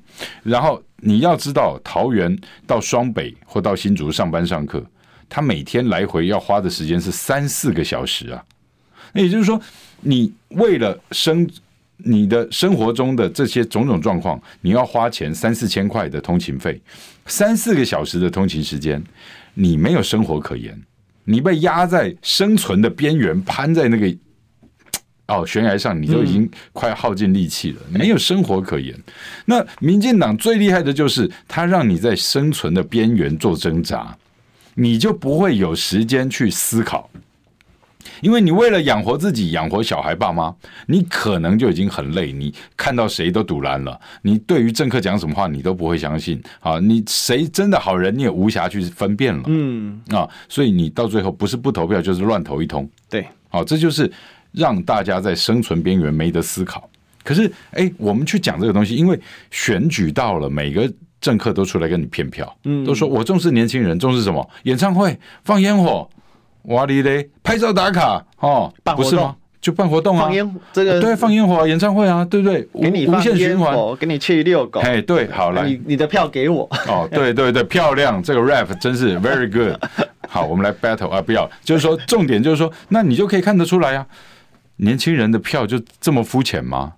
[0.43, 4.85] 然后你要知道，桃园到双北或到新竹上班上课，
[5.29, 8.45] 他每天来回要花的时间是三四个小时啊。
[9.13, 9.61] 那也就是说，
[10.01, 11.49] 你为了生。
[12.01, 16.79] 你的生活中的这些种种状况，你要花钱三四千块的通勤费，
[17.25, 19.03] 三四个小时的通勤时间，
[19.55, 20.79] 你没有生活可言，
[21.27, 24.17] 你被压在生存的边缘，攀在那个
[25.27, 28.97] 哦悬崖上，你就已经快耗尽力气了，没有生活可言。
[29.45, 34.17] 那民进党最厉害的就是，他让你在生存的边缘做挣扎，
[34.75, 37.11] 你就不会有时间去思考。
[38.21, 40.55] 因为你为了养活自己、养活小孩、爸妈，
[40.87, 42.33] 你可能就已经很累。
[42.33, 46.79] 你看到谁都堵拦了，你对于政客讲什么话，你都不会相信啊！
[46.79, 49.43] 你谁真的好人，你也无暇去分辨了。
[49.47, 52.89] 嗯啊，所以你到最后不是不投票，就是乱投一通。
[53.09, 54.11] 对，好，这就是
[54.53, 56.89] 让大家在生存边缘没得思考。
[57.23, 59.19] 可是，哎，我们去讲这个东西，因为
[59.51, 64.49] 选举到了，每个政客都出来跟你骗票，嗯，都说我重视年轻人，重视什么？
[64.63, 66.09] 演唱会放烟火。
[66.67, 67.29] 哇哩嘞！
[67.43, 69.35] 拍照打卡哦，不是吗？
[69.61, 72.63] 就办活动啊，放烟这个对，放烟火演唱会啊，对不对？
[72.81, 74.81] 给你无限循环，给你去遛狗。
[74.81, 76.69] 哎，对，好来，你你的票给我。
[76.87, 79.77] 哦，对对对，漂亮，这个 rap 真是 very good。
[80.29, 84.07] 好，我们来 battle 啊，不要，就是说重点就是说，那你就可以看得出来啊，
[84.77, 86.93] 年轻人的票就这么肤浅吗？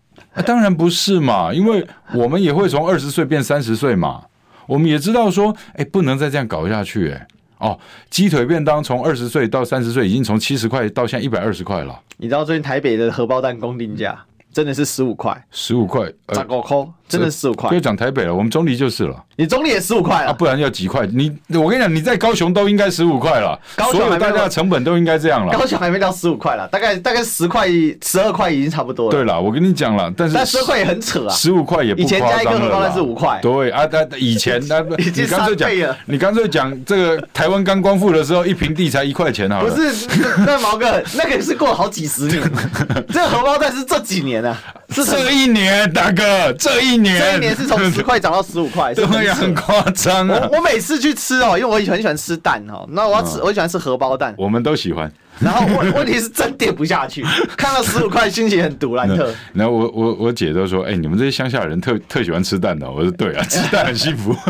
[0.45, 4.23] 当然不是嘛，因为我们也会从二十岁变三十岁嘛，
[4.67, 7.27] 我们也知道说，哎，不能再这样搞下去，哎。
[7.59, 7.79] 哦，
[8.11, 12.01] 鸡腿便当从二十岁到三十岁，已经从七十块到现在一百二十块了。
[12.17, 14.19] 你知道最近台北的荷包蛋公定价
[14.53, 16.77] 真的是十五块，十五块，十五块，
[17.09, 17.69] 真的十五块。
[17.69, 19.17] 不要讲台北了，我们中坜就是了。
[19.37, 20.33] 你中坜也十五块啊？
[20.33, 21.07] 不然要几块？
[21.07, 23.59] 你我跟你讲，你在高雄都应该十五块了。
[23.77, 25.57] 高雄大家的成本都应该这样了。
[25.57, 27.69] 高雄还没到十五块了，大概大概十块、
[28.03, 29.13] 十二块已经差不多了。
[29.13, 32.01] 对了，我跟你讲了，但是十块也很扯啊，十五块也不。
[32.01, 33.39] 以前加一个荷包蛋是五块。
[33.41, 39.71] 对啊，但以前那 你干脆讲，你干脆讲这个台湾刚光复的时候，一平地才一块钱好了。
[39.71, 40.07] 不是，
[40.45, 42.43] 那毛哥，那个是过了好几十年，
[43.09, 44.57] 这个荷包蛋是这几年啊，
[44.91, 50.29] 是这一年，大哥，这一年，这一年是从十块涨到十五块， 对呀，很夸张。
[50.29, 54.35] 我我每次去吃哦，因为我很喜欢吃蛋哦，那我要吃，我喜欢吃荷包蛋。
[54.37, 55.11] 我们都喜欢。
[55.41, 57.25] 然后问问题是真跌不下去，
[57.57, 59.33] 看到十五块心情很独兰特。
[59.53, 62.91] 然后我我我姐都说，哎，你们这些乡下人特特喜欢吃蛋的。
[62.91, 64.35] 我说对啊，吃蛋很幸福。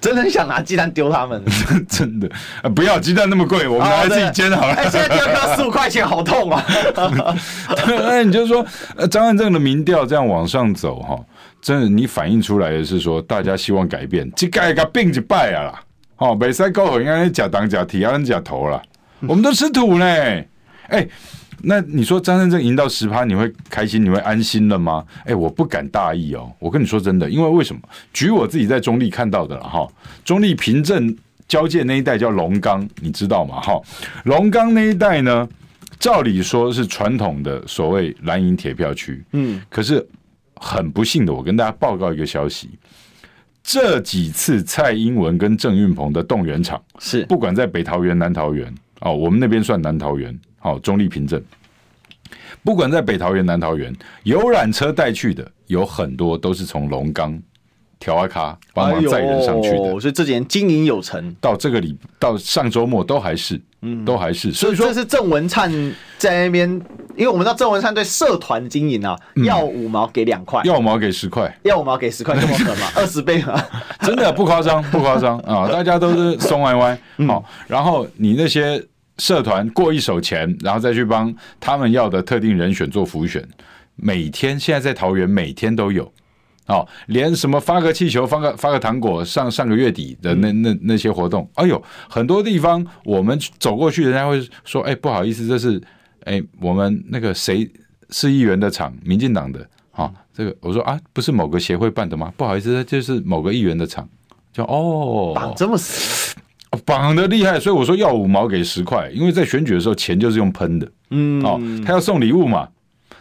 [0.00, 1.42] 真的很想拿鸡蛋丢他们，
[1.88, 2.30] 真的
[2.74, 4.72] 不要鸡蛋那么贵，我们拿来自己煎好了。
[4.74, 6.64] 哎，现在丢掉十五块钱，好痛啊！
[7.86, 8.64] 那，你就说
[9.10, 11.18] 张汉正的民调这样往上走哈。
[11.60, 15.80] 真的，你反映出来的是说，大家希望改变，这改个病就败啊啦。
[16.20, 18.80] 哦，北塞高应该假当假提，让假投了。
[19.20, 20.04] 我们都吃土呢。
[20.88, 21.08] 哎，
[21.62, 25.02] 那你说张胜正赢到十趴，你会开心，你会安心了吗？
[25.24, 26.52] 哎，我不敢大意哦。
[26.58, 27.80] 我跟你说真的，因为为什么？
[28.12, 29.88] 举我自己在中立看到的了哈。
[30.24, 31.16] 中立平镇
[31.48, 33.60] 交界那一带叫龙冈，你知道吗？
[33.60, 33.80] 哈，
[34.24, 35.48] 龙冈那一带呢，
[35.98, 40.06] 照理说是传统的所谓蓝营铁票区，嗯，可是。
[40.62, 42.68] 很不幸的，我跟大家报告一个消息：
[43.62, 47.24] 这几次蔡英文跟郑运鹏的动员场是。
[47.26, 51.42] 不管在北桃园、南桃园哦，我们那边算南桃园，好，中立平镇，
[52.64, 53.94] 不管在北桃园、南桃园，
[54.24, 57.40] 游览车带去的有很多都是从龙冈
[58.00, 61.36] 调阿卡帮忙载人上去的，哎、所以这几年经营有成。
[61.40, 64.50] 到这个礼到上周末都还是，嗯，都还是。
[64.52, 65.70] 所以说这是郑文灿
[66.16, 66.68] 在那边，
[67.14, 72.86] 因为我们知道郑文灿对社团经营啊，要五毛给两块，要五毛给十块，要五毛给十块，这么狠吗？
[72.96, 73.62] 二十倍吗？
[74.00, 75.68] 真的不夸张， 不夸张啊！
[75.68, 78.82] 大家都是松歪歪，好，然后你那些
[79.18, 83.46] 社团过一手钱，然后再去帮他们要的特定人选做浮选。
[83.96, 86.10] 每天现在在桃园每天都有，
[86.70, 95.82] 哦，连什么发个气球、发个发个糖果，上上个月底的那那那些活动，哎呦，很多地方我们走过去，人家会说，哎，不好意思，这是
[96.24, 97.68] 哎我们那个谁
[98.10, 102.32] 市议员的场，民进党的，啊，这个我说啊，不是某个协会办的吗？
[102.36, 104.08] 不好意思，这就是某个议员的场，
[104.52, 106.36] 就哦，绑这么死，
[106.84, 112.68] 绑的厉害，所以我说要五毛给十块，因为在选举的时候钱就是用喷的，嗯，哦，他要送礼物嘛。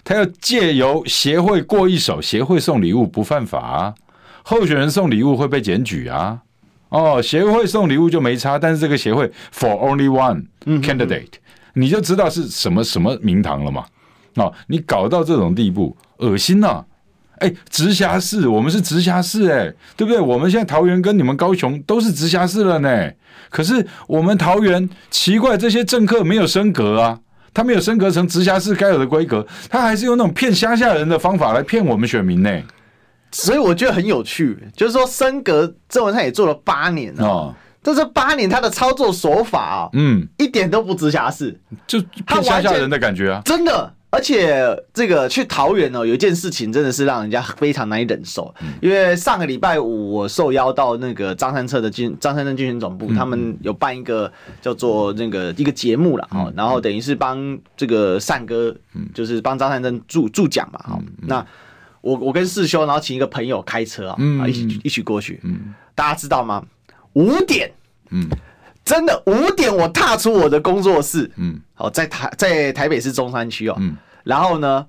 [0.03, 3.93] 他要借由协会过一手，协会送礼物不犯法啊，
[4.43, 6.39] 候选人送礼物会被检举啊。
[6.89, 10.45] 哦，协会送礼物就没差，但是这个协会 for only one
[10.81, 11.33] candidate，
[11.73, 13.85] 你就知道是什么什么名堂了嘛。
[14.35, 16.85] 哦，你搞到这种地步，恶心呐、啊！
[17.39, 20.19] 哎，直辖市，我们是直辖市，哎，对不对？
[20.19, 23.11] 我们现在桃园跟你们高雄都是直辖市了呢。
[23.49, 27.19] 可是我们桃园奇怪，这些政客没有升格啊。
[27.53, 32.61] 他没有升格成直辖市该有的规格，他还是用那种骗乡下人的方法来骗我们选民呢。
[33.31, 43.93] 所以我觉得很有趣，就是说升格郑文灿也做了八年哦，这是八年他的操作手法啊，嗯，一点都不直辖市，就骗乡下人的感觉啊，真的。
[44.11, 58.75] 而且这个去桃园哦，有一件事情真的是让人家非常难以忍受，因为上个礼拜五我受邀到那个张三策的军张善政竞选总部，他们有办一个叫做那个一个节目了哈，然后等于是帮这个善哥，
[59.13, 60.99] 就是帮张善政助助讲嘛哈。
[61.21, 61.45] 那
[62.01, 64.17] 我我跟世修，然后请一个朋友开车啊，
[64.47, 65.39] 一起一起过去。
[65.93, 66.65] 大家知道吗？
[67.13, 67.71] 五点，
[68.09, 68.27] 嗯。
[68.89, 74.83] 真的五点，我踏出我的工作室，嗯，好，在台在台北市中山区哦，嗯，然后呢，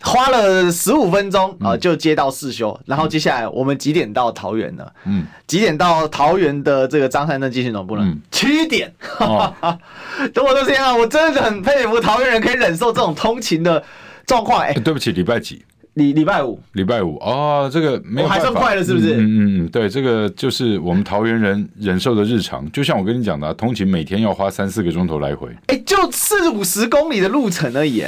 [0.00, 4.84] 花了十五分钟啊，就接到世修，然后接下来我们几点到桃园呢？
[5.04, 8.12] 嗯，几点到桃园的这个张善政竞选总部呢？
[8.32, 9.78] 七点，哈哈，
[10.34, 13.80] 等我的天啊，我真的很佩服桃园人可以忍受这种通勤的
[14.26, 14.62] 状况。
[14.62, 15.64] 哎，对不起，礼拜几？
[15.94, 19.14] 礼礼拜五，礼拜五哦，这个没有还算快了，是不是？
[19.14, 22.70] 嗯嗯嗯，对，这个就是我们桃园人忍受的日常。
[22.72, 28.04] 就像我跟你讲的、啊，通勤每天要花三四个钟头来回，哎、欸，就四五十公里的路程而已，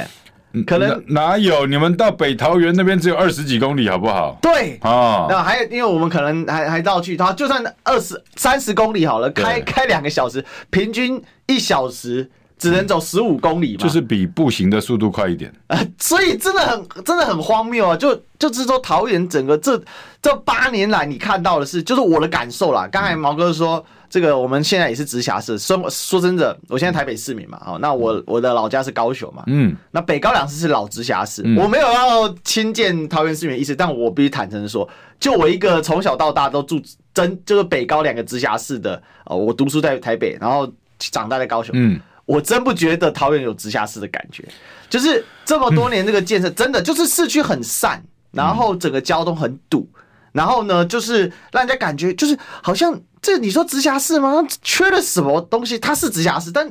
[0.65, 1.65] 可能哪有？
[1.65, 4.37] 你们到北桃园那边只有二十几公里，好不好？
[4.41, 12.29] 对啊，那还有，因为我们可能还还到去，他就算二十三十公里好了，开开两个小时，平均一小时。
[12.57, 15.53] 只能走十五公里嘛，就是比步行的速度快一点。
[15.67, 17.95] 呃， 所以真的很真的很荒谬啊！
[17.95, 19.79] 就就是说，桃园整个这
[20.21, 22.87] 这八年来，你看到的是，就是我的感受啦。
[22.91, 25.57] 刚才毛哥说，这个我们现在也是直辖市。
[25.59, 34.87] 说说真的，我现在台北市民嘛，哦，那我我的老家是高雄嘛，嗯，那北高两市是老直辖市，我没有要轻贱桃园市民的意思，但我必须坦诚的说，
[35.19, 36.81] 就我一个从小到大都住
[37.13, 40.67] 真就是北高两个直辖市的，哦，我读书在台北，然后
[40.97, 41.99] 长大在高雄，嗯。
[42.27, 44.43] 我真不觉得桃园有直辖市的感觉，
[44.89, 49.89] 就是这么多年这个建设，真的就是市区很散，然后整个交通很堵，
[50.33, 54.45] 然后呢，就是让人家感觉就是好像这你说直辖市吗？
[54.61, 55.79] 缺了什么东西？
[55.79, 56.69] 它是直辖市，但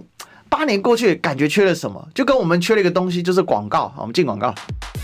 [0.50, 2.06] 八年过去，感觉缺了什么？
[2.14, 3.90] 就跟我们缺了一个东西，就是广告。
[3.96, 4.54] 我们进广告。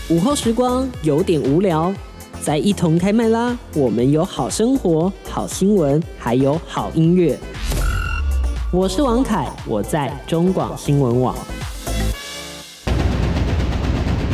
[0.09, 1.91] 午后时光有点无聊，
[2.41, 3.57] 再一同开麦啦！
[3.73, 7.39] 我们有好生活、好新闻，还有好音乐。
[8.75, 11.37] 我是王凯，我在中广新闻网。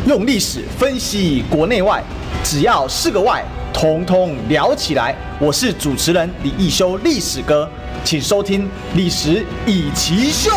[0.08, 2.02] 用历史分析国内外，
[2.42, 5.14] 只要是个“外”，统统聊起来。
[5.42, 7.70] 我是主持人李易修，历史哥，
[8.06, 8.64] 请收听
[8.96, 10.50] 《历史以奇秀》。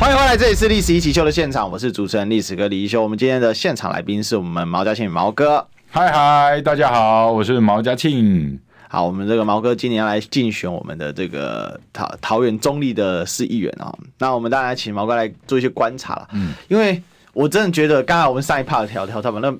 [0.00, 3.02] 欢迎回来，这里是《历史一起秀》的现场，我是主持人历史哥李易修。
[3.02, 5.66] 我们今天的现场来宾是我们毛家庆毛哥。
[5.90, 8.58] 嗨嗨，大家好，我是毛家庆。
[8.94, 13.92] 好，我们这个毛哥今年要来竞选我们的这个桃桃园中立的市议员啊。
[14.20, 16.28] 那我们当然请毛哥来做一些观察了。
[16.32, 17.02] 嗯，因为
[17.32, 19.52] 我真的觉得，刚才我们上一趴的条条他们那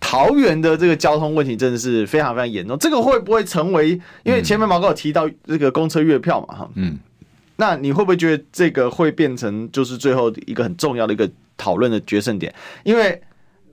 [0.00, 2.78] 桃园的这个交通问题真的是非常非常严重。
[2.78, 3.90] 这个会不会成为？
[4.22, 6.98] 因为前面毛哥有提到这个公车月票嘛，哈，嗯，
[7.56, 12.54] 那你会不会觉得这个会变成就是最后一个很重要的一个讨论的决胜点？
[12.84, 13.20] 因为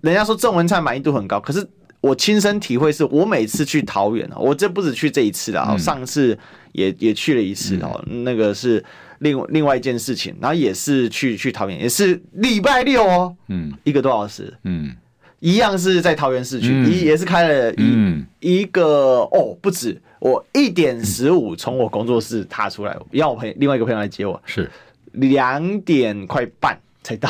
[0.01, 1.65] 人家说郑文灿满意度很高，可是。
[2.01, 6.37] 我亲身体会是，我每次去桃园啊，我这不止去这一次了，嗯、上次
[6.73, 8.83] 也也去了一次哦，嗯、那个是
[9.19, 14.95] 另另外一件事情，然后也是去去桃园，也是礼拜六哦，嗯，一个多小时，嗯，
[15.39, 16.91] 一样是在桃园市区，嗯。
[16.91, 18.25] 一也是开了一、嗯。
[18.39, 24.69] 一个哦，不止，我一点十五从我工作室踏出来，要我朋友另外一个朋友来接我，是。
[25.13, 27.27] 两点快半才到，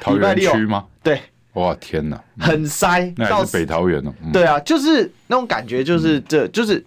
[0.00, 0.84] 桃园区吗？
[1.02, 1.18] 对，
[1.54, 4.12] 哇天哪，很塞，那还是北桃园哦。
[4.24, 4.32] 嗯。
[4.32, 6.84] 对啊，就是那种感觉，就是这就是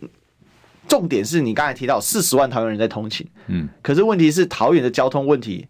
[0.88, 5.68] 重点是你刚才提到四十万桃园人在通勤，嗯，可是问题是桃园的交通问题，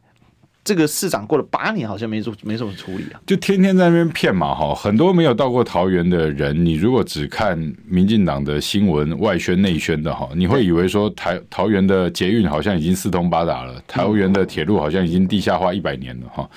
[0.64, 3.20] 这个市长过了八年好像没做没什么处理啊。
[3.26, 16.50] 就天天在那边骗嘛哈，很多没有到过桃园的人，你如果只看民进党的新闻外宣内宣的哈，你会以为说台桃园的捷运好像已经四通八达了，桃园的铁路好像已经地下化一百年了哈，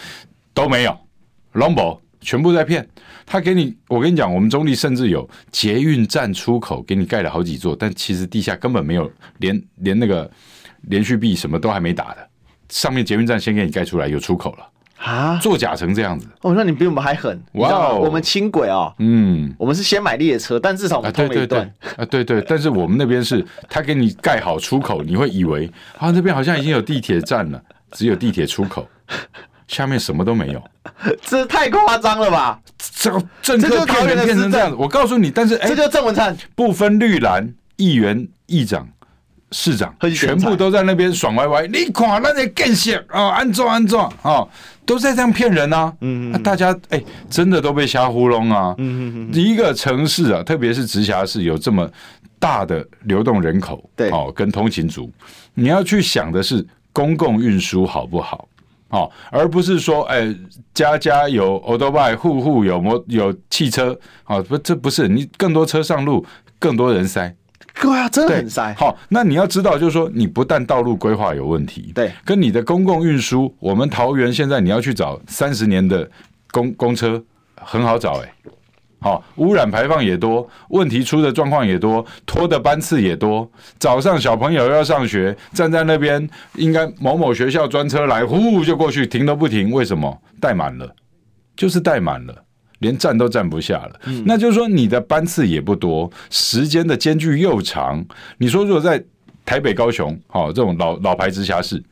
[0.55, 0.97] 都没有
[1.55, 2.86] ，Lombo 全部在骗。
[3.26, 10.30] 他给你，我跟你讲，我们中立甚至有捷运站出口给你盖了好几座，但其实地下根本没有连连那个
[10.82, 12.28] 连续壁什么都还没打的，
[12.70, 14.66] 上面捷运站先给你盖出来有出口了，
[15.04, 16.26] 啊，作假成这样子。
[16.40, 17.38] 哦，那你比我们还狠。
[17.52, 27.62] 哇哦我们轻轨哦，嗯，我们是先买列车，但至少我啊，们对对对通了一段。，啊，对对，但是我们那边是他给你盖好出口，你会以为啊那边好像已经有地铁站了，
[27.92, 28.88] 只有地铁出口，
[29.68, 30.62] 下面什么都没有。
[31.22, 32.58] 这太夸张了吧？
[32.96, 36.36] 这个政客骗人变成这样子，我告诉你，但是哎这，就是郑文灿。
[36.56, 38.88] 不分绿蓝，议员、议长、
[39.52, 41.66] 市长全部都在那边爽歪歪。
[41.68, 44.46] 你看那些更险啊，安装安装啊，
[44.84, 45.92] 都在这样骗人啊。
[46.00, 48.74] 嗯大家哎，真的都被瞎糊弄啊。
[48.78, 51.88] 嗯嗯一个城市啊，特别是直辖市，有这么
[52.38, 55.10] 大的流动人口，对哦，跟通勤族，
[55.54, 58.48] 你要去想的是公共运输好不好。
[58.91, 60.34] 哦，而不是说，哎，
[60.72, 66.24] 家家有 o d o b i 户户有摩有汽车，哦，不，这不是你更多车上路，
[66.59, 67.34] 更多人塞，
[67.80, 68.74] 对啊，真的，很塞。
[68.74, 76.09] 好，那你要知道，就是说，你不但道路规划有问题，对，跟你的公共运输，我们桃园现在你要去找三十年的
[76.51, 77.22] 公公车，
[77.57, 78.34] 很好找、欸，哎，
[79.01, 83.51] 好，污染排放也多，问题出的状况也多，拖的班次也多。
[83.78, 90.20] 早上小朋友要上学，站在那边，应该某某学校专车来，呼就过去，停都不停，为什么？
[90.40, 90.94] 带满了，
[91.57, 92.44] 就是带满了。
[92.80, 98.07] 连站都站不下了，那就是说你的班次也不多，时间的间距又长。
[98.36, 99.03] 你说如果在
[99.44, 101.82] 台北、高雄，好这种老老牌直辖市，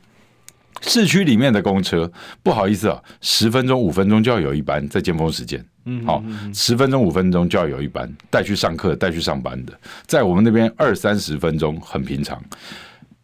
[0.79, 2.09] 市区里面的公车，
[2.41, 6.21] 不好意思啊，十分钟、五分钟就要有一班在尖峰时间，嗯，好，
[6.53, 9.71] 十分钟、五分钟就要有一班带去上课、带去上班的，
[10.05, 12.43] 在我们那边二三十分钟很平常，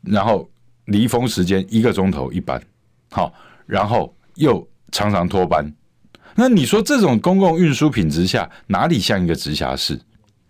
[0.02, 0.50] 然后
[0.86, 2.62] 离峰时间一个钟头一班，
[3.12, 3.34] 好，
[3.66, 5.70] 然后又常常拖班。
[6.36, 10.00] 那你说这种公共运输品质下，哪里像一个直辖市？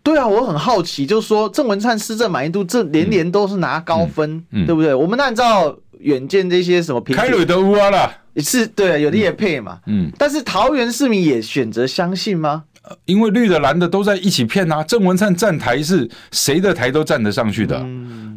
[0.03, 4.93] 对啊，我很好奇，就是说郑文灿施政满意度这连连都是拿高分，嗯嗯对不对？
[4.93, 12.65] 我们按照远见这些什么开瑞的乌啊啦，是对，有的也配嘛，嗯，但是桃园市民也选择相信吗？
[13.05, 14.83] 因为绿的蓝的都在一起骗啊。
[14.83, 17.77] 郑文灿站台是谁的台都站得上去的。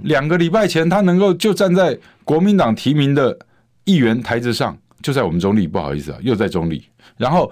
[0.05, 3.37] 两个礼拜前，他能够就站在国民党提名的
[3.85, 6.85] 议员台子上，就在我们中立，不好意思啊，又在中立。
[7.17, 7.51] 然后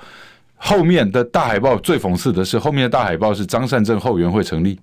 [0.54, 4.78] 后面的大海报最讽刺的是，后面的大海报是张善政后援会成立，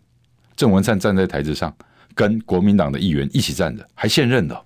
[0.57, 1.73] 郑文灿站在台子上，
[2.13, 4.61] 跟国民党的议员一起站着，还现任的哦。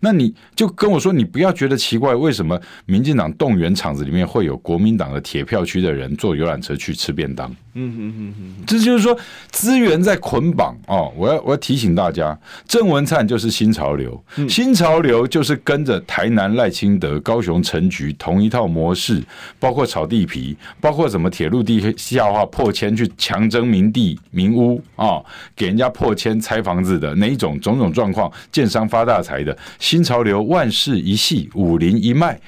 [0.00, 7.54] 那你就跟我说，你不要觉得奇怪，为什么民进党动员场子里面会有国民党的铁票区的人坐游览车去吃便当？
[7.74, 9.16] 嗯嗯嗯嗯，这就是说
[9.52, 11.12] 资源在捆绑哦。
[11.16, 12.36] 我要我要提醒大家，
[12.66, 19.22] 郑文灿就是新潮流，新潮流就是跟着台南赖清德、高雄陈菊同一套模式，
[19.60, 29.56] 包括炒地皮，包括什么铁路地下化破迁去强征民地民屋啊、哦，给人家破迁拆房子的哪一种种种状况，建商发大财的
[29.90, 32.38] 新潮流，万世一系，武林一脉，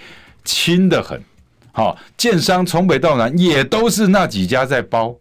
[0.44, 1.20] 轻的很。
[1.72, 5.12] 好，建商从北到南也都是那几家在包，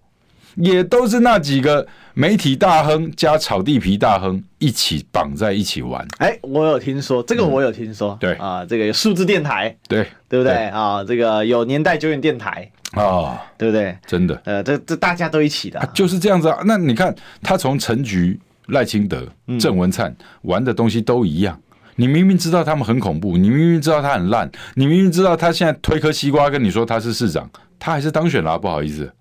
[0.53, 6.07] 也都是那几个媒体大亨加炒地皮大亨一起绑在一起玩。
[6.19, 11.03] 哎，我有听说这个，我有听说，对啊，这个有数字电台，对对不对啊？
[11.03, 13.97] 这个有年代久远电台，啊，对不对？
[14.05, 16.59] 真的呃，这这大家都一起的啊，就是这样子啊。
[16.65, 19.27] 那你看，他从陈菊、赖清德、
[19.59, 21.59] 郑文灿玩的东西都一样。
[22.01, 27.47] 你明明知道他们很恐怖，你明明知道他很烂，你明明知道他现在推颗西瓜跟你说他是市长，
[27.77, 29.13] 他还是当选了啊，不好意思，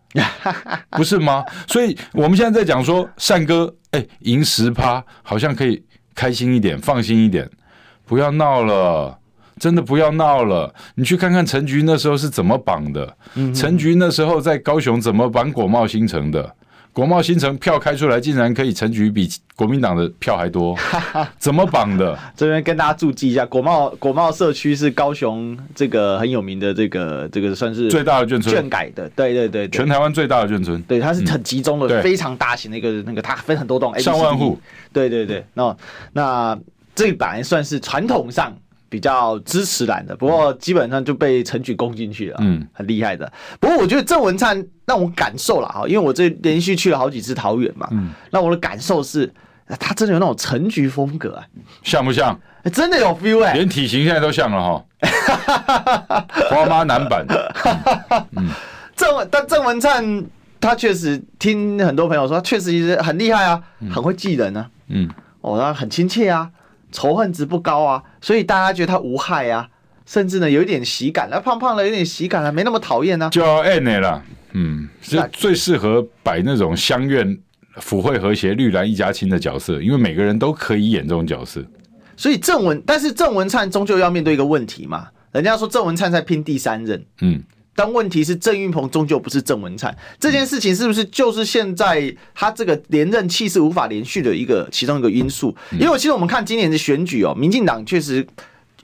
[0.97, 1.45] 不是吗？
[1.67, 7.47] 所以我们现在在讲说，善哥，哎，赢十趴，好像可以开心一点，放心一点，
[8.07, 9.19] 不要闹了，
[9.59, 10.75] 真的不要闹了。
[10.95, 13.15] 你去看看陈菊那时候是怎么绑的，
[13.55, 16.57] 陈菊那时候在高雄怎么绑果贸新城的。
[17.01, 19.27] 国贸新城票开出来，竟然可以成局比
[19.57, 20.77] 国民党的票还多，
[21.41, 22.19] 怎么绑的？
[22.37, 34.61] 这边跟大家注记一下，国贸国贸社区是高雄这个很有名的这个这个算是最大的眷村，眷改的，对对对，全台湾最大的眷村，对，它是很集中的，嗯、非常大型的一个那个，它分很多栋，上万户，
[34.93, 35.75] 对对对，那
[36.13, 36.59] 那
[36.95, 38.55] 这本来算是传统上。
[38.91, 43.33] 比较支持蓝的，不过基本上就被陈菊攻进去了，嗯，很厉害的。
[43.61, 49.33] 不过我觉得郑文灿让我感受了哈，因为我这连续去了好几次桃园嘛，嗯，那我的感受是，
[49.79, 51.47] 他真的有那种陈菊风格啊，
[51.85, 52.39] 像不像？
[52.73, 57.25] 真的有 feel 哎，连体型现在都像了哈， 花妈男版。
[58.37, 58.49] 嗯，
[58.97, 60.25] 郑文但郑文灿
[60.61, 65.09] 他确实听很多朋友说，确实很厉害啊，很会记人啊，嗯，
[65.43, 66.51] 哦，他很亲切啊。
[66.93, 69.69] 仇恨值不高啊，所以大家觉得他无害啊，
[70.07, 73.29] 甚至呢有一点喜感，那胖胖的有点喜感了，没那么讨厌啊。
[73.31, 77.39] 就要 N 了，嗯，是最适合摆那种乡愿、
[77.77, 81.65] 府会和谐、绿蓝一家亲的角色，因为每个人都可以演这种角色。
[82.17, 87.43] 所以郑文，但是郑文灿终究要面对一个问题嘛，人家说郑文灿在拼第三任，嗯。
[87.75, 95.55] 但问题是，郑运鹏终究不是郑文灿，这件事情是不是就是现在他这个连任气势无法连续的一个其中一个因素？
[95.73, 98.27] 因为其实我们看今年的选举哦，民进党确实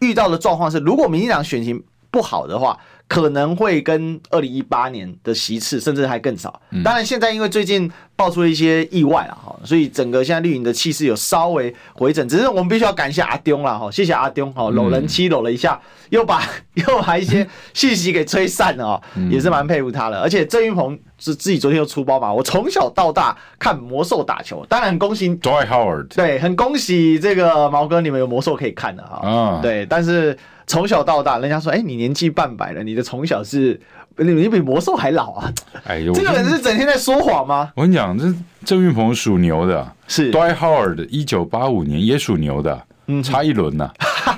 [0.00, 2.78] 遇到的状况是，如果民进党选情不好的话。
[3.08, 6.60] 可能会跟二零一八年的席次甚至还更少。
[6.82, 12.26] 当然，现在因为最近爆出了一些意外了哈，所以整个现在绿营的气势有稍微回整。
[12.26, 16.42] 只是我们必须要感谢阿丢了哈，谢谢阿丢哈，搂人妻搂了一下，又把
[16.74, 20.18] 又把一些信息给吹散了哦，也是蛮佩服他的。
[20.18, 29.60] 而且郑云鹏是自己昨天又出包嘛，我从小到大看魔兽打球，当然很恭喜 Howard，对，很恭喜这个毛哥，你们有魔兽可以看的哈。
[29.62, 30.36] 对，但是。
[30.68, 33.80] 从小到大，人家说：“哎、欸，你年纪半百了，你的从小是，
[34.18, 35.52] 你你比魔兽还老啊！”
[35.84, 37.70] 哎呦，这个人是整天在说谎吗？
[37.74, 38.32] 我跟你讲，这
[38.64, 42.82] 郑云鹏属牛的，是 Dwight Howard 一九八五年也属牛的。
[43.08, 43.88] 嗯，差一轮呐，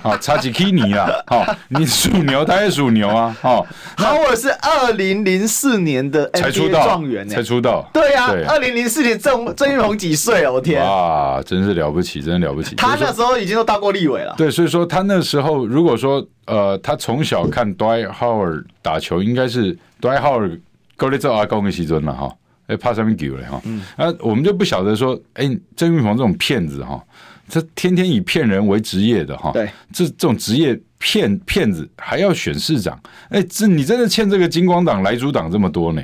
[0.03, 3.67] 好，差几 K 尼啊，好，你属牛，他也属牛啊，哦，
[3.97, 10.53] 哈尔是二零零四年的才出道状元，才出道，对呀，二零零四年郑郑运鹏几岁哦？
[10.55, 20.61] 我天，哇，真是了不起，真的了不起，他那时候已经都当过立委了，对，所以说他那时候如果说呃，他从小看 Dwight Howard 打球，应该是 Dwight Howard
[20.97, 22.31] 高丽做阿公的时尊了哈，
[22.67, 23.83] 哎，怕什么球了哈，嗯。
[23.97, 27.03] 啊，我们就不晓得说，哎，郑云鹏这种骗子哈。
[27.49, 36.03] 这天天以骗人为职业的哈，对，这这种职业骗骗子还要选市长，哎，这你真的欠这个金光党、莱猪党这么多呢？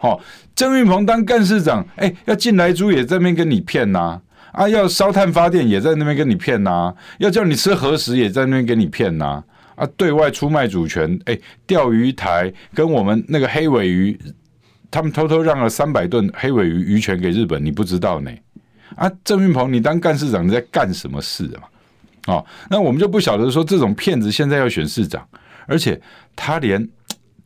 [0.00, 0.18] 哦，
[0.54, 4.18] 郑运鹏当干事长，哎，要进莱猪也在那边跟你骗呐，
[4.52, 14.18] 啊，要烧炭发电也在那边跟你骗呐，要叫你吃核食也在那边跟你骗呐，啊，对外出卖主权，哎，钓鱼台跟我们那个黑尾鱼，
[14.90, 18.30] 他们偷偷让了三百吨黑尾鱼鱼权给日本，你不知道呢？
[18.96, 21.62] 啊，郑运鹏，你当干事长，你在干什么事嘛？
[22.26, 25.26] 哦，那我们就不晓得说这种骗子现在要选市长，
[25.66, 26.00] 而且
[26.36, 26.86] 他连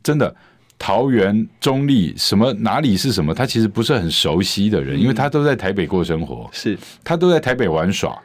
[0.03, 0.35] 真的
[0.79, 8.19] 桃园中立什么哪里是什么，他其实不是很熟悉的人，因为他都在台北过生活，是他都在台北玩耍。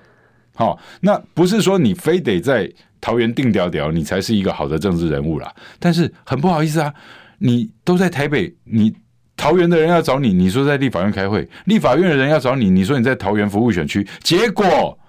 [0.56, 5.54] 好，那不是说你非得在桃园定调调，你才是一个好的政治人物啦。
[5.78, 6.94] 但是很不好意思啊，
[7.38, 8.94] 你都在台北，你。
[9.40, 14.06] 桃园的人要找你，你说在立法院开会；立法院的人要找你，你说你在桃园服务选区。
[14.22, 15.00] 结果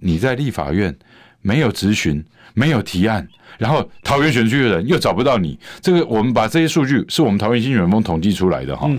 [0.00, 0.92] 你在立法院
[1.42, 2.22] 没有质询，
[2.54, 3.24] 没有提案，
[3.56, 5.56] 然后桃园选区的人又找不到你。
[5.80, 8.90] 这个我们把这些数据是我们桃园新选风统计出来的哈，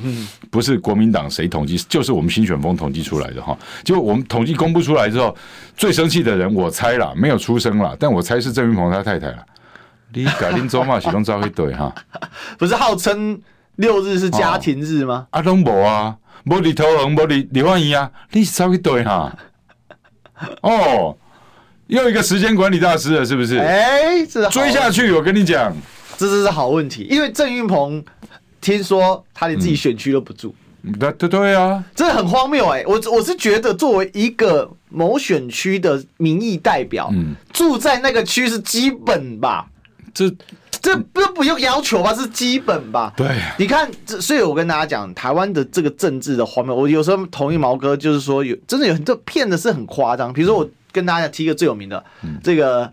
[0.50, 3.58] 不是国民党谁统计，就是我们新选风统计出来的哈。
[3.84, 5.36] 结果我们统计公布出来之后，
[5.76, 9.46] 最生气的人我猜了，没有出声了，但我猜是郑云鹏他太太了。
[10.14, 11.94] 你改林周嘛，始终招一堆哈，
[12.58, 13.38] 不是号称。
[13.80, 15.28] 六日是家庭日吗？
[15.30, 19.34] 啊，拢无啊，无李头红，无李李焕英啊，你稍微对哈。
[20.62, 21.16] 哦，
[21.88, 23.58] 又一个时间管理大师了，是不是？
[23.58, 25.74] 哎、欸，这追下去，我跟你讲，
[26.18, 27.08] 这这是好问题。
[27.10, 28.04] 因为郑运鹏
[28.60, 30.54] 听说他连自己选区都不住，
[31.00, 32.86] 对对对啊，这很荒谬哎、欸。
[32.86, 39.68] 我我是觉得，作为一个某选区的民意代表，嗯，住在那个区是基本吧？
[40.14, 40.30] 这。
[40.90, 43.14] 这不不用要求吧，是基本吧？
[43.16, 43.28] 对，
[43.58, 50.34] 你看，这所以我跟大家讲，台湾的这个政治的荒谬，我有时候同意毛哥，就是说有真的有很多骗的是很夸张。
[50.34, 52.92] 比如说，我跟大家提一个最有名的，嗯、这个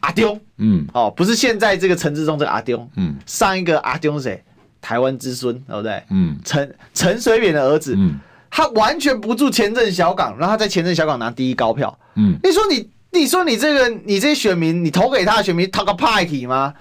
[0.00, 4.42] 阿丢，嗯，哦，不是现在这个陈志忠这个阿丢，嗯，上一个阿丢是谁？
[4.80, 6.02] 台湾之孙，对不对？
[6.08, 8.18] 嗯，陈陈水扁的儿子，嗯，
[8.50, 16.72] 他完全不住前镇小港，然后他在前镇小港拿第一高票，嗯，你说你，你说你这个你这些选民，你投给他的选民，他个派 y 吗？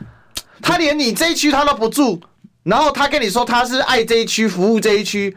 [0.62, 2.20] 他连你这一区他都不住，
[2.64, 5.36] 然后他跟你说他是爱这一区服务这一区，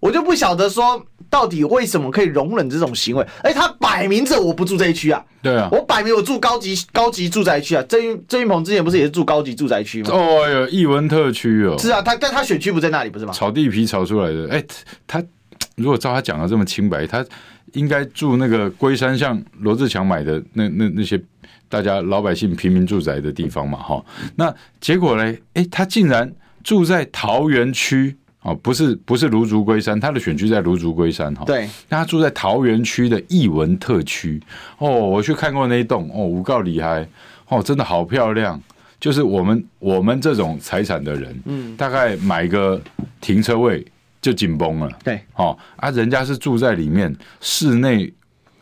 [0.00, 3.26] 我就不晓得说到底为什么可以容忍这种行为。
[3.42, 7.82] 哎，他摆明着我不住这一区啊，对啊，我摆明我住高级高级住宅区啊。
[7.88, 10.10] 郑运郑云鹏之前不是也是住高级住宅区吗？
[10.12, 13.32] 哦哟，艺文特区哦，是啊，他但他选区不在那里，不是吗？
[13.32, 14.48] 炒地皮炒出来的。
[14.50, 14.64] 哎，
[15.06, 15.22] 他
[15.76, 17.24] 如果照他讲的这么清白，他
[17.72, 21.20] 应该住那个龟山，像罗志强买的那那那些。
[21.68, 24.04] 大家老百姓平民住宅的地方嘛，哈，
[24.36, 25.36] 那结果呢？
[25.54, 26.32] 哎，他竟然
[26.64, 31.44] 住在桃园区哦，不是不是芦竹龟山，他的选区在芦竹龟山哈。
[31.44, 34.42] 对，他住在桃园区的艺文特区
[34.78, 37.06] 哦，我去看过那一栋哦，五告里还
[37.48, 38.60] 哦，真的好漂亮。
[38.98, 42.80] 就是我们我们这种财产的人，嗯，大概买个
[43.20, 43.86] 停车位
[44.20, 44.90] 就紧绷了。
[45.04, 48.12] 对，哦啊，人家是住在里面室内。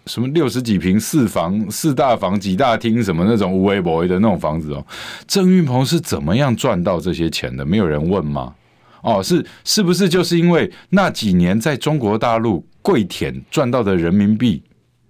[0.06, 4.84] 什么六十几平四房四大房几大厅什么那种无微不微的那种房子哦，
[5.26, 7.64] 郑运鹏是怎么样赚到这些钱的？
[7.64, 8.54] 没有人问吗？
[9.02, 14.62] 哦，是是不是就是因为那几年在中国大陆跪舔赚到的人民币？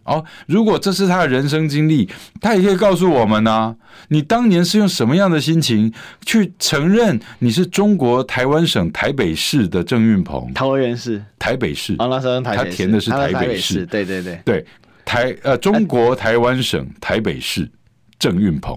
[0.04, 2.08] 哦，如果这是他的人生经历，
[2.40, 3.74] 他也可以告诉我们呢。
[4.08, 5.92] 你当年是用什么样的心情
[6.24, 10.52] 去承认你是中国台湾省台北市的郑运鹏？
[10.54, 11.96] 桃园市，台北市。
[11.98, 13.84] 哦，那时候他填的是台北市。
[13.86, 14.66] 对对对对。
[15.06, 17.70] 台呃，中国台湾省台北市
[18.18, 18.76] 郑运鹏，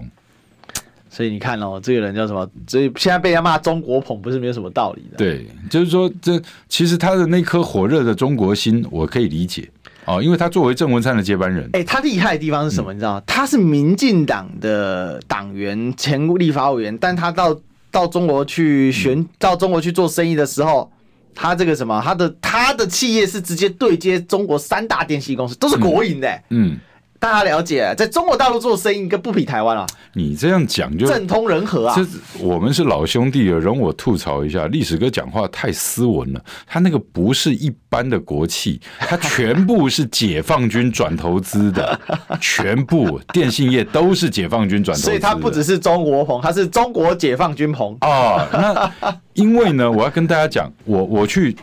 [1.10, 2.48] 所以你看哦，这个人叫什么？
[2.68, 5.16] 所以现在被他骂中国捧，不是没有什么道理的。
[5.18, 9.68] 对，就是说，这其实他的那颗火热的中国心，我可以理解
[10.04, 12.92] 哦，因为他作为郑文灿的接班人，哎，他厉害的地方是什么？
[12.92, 13.22] 嗯、你知道吗？
[13.26, 17.60] 他是民进党的党员、前立法委员，但他到
[17.90, 20.90] 到中国去选，嗯、到中国去做生意的时候。
[21.34, 26.78] 他这个什么，他的他的企业是直接对接中国三大电信公司，都是国营的、嗯，
[27.20, 29.86] 大家了解，在中国大陆做生意，跟不比台湾啊。
[30.14, 31.94] 你这样讲就政通人和啊。
[31.94, 32.04] 这
[32.42, 36.42] 我们是老兄弟了，容我吐槽一下，历史哥讲话太斯文了。
[36.66, 42.00] 他那个不是一般的国企， 他全部是解放军转投资的，
[42.40, 45.04] 全部电信业都是解放军转投资。
[45.04, 48.48] 所以他不只是中国鹏，他是中国解放军鹏啊。
[48.50, 49.14] 那。
[49.34, 51.56] 因为呢，我要跟大家讲，我我去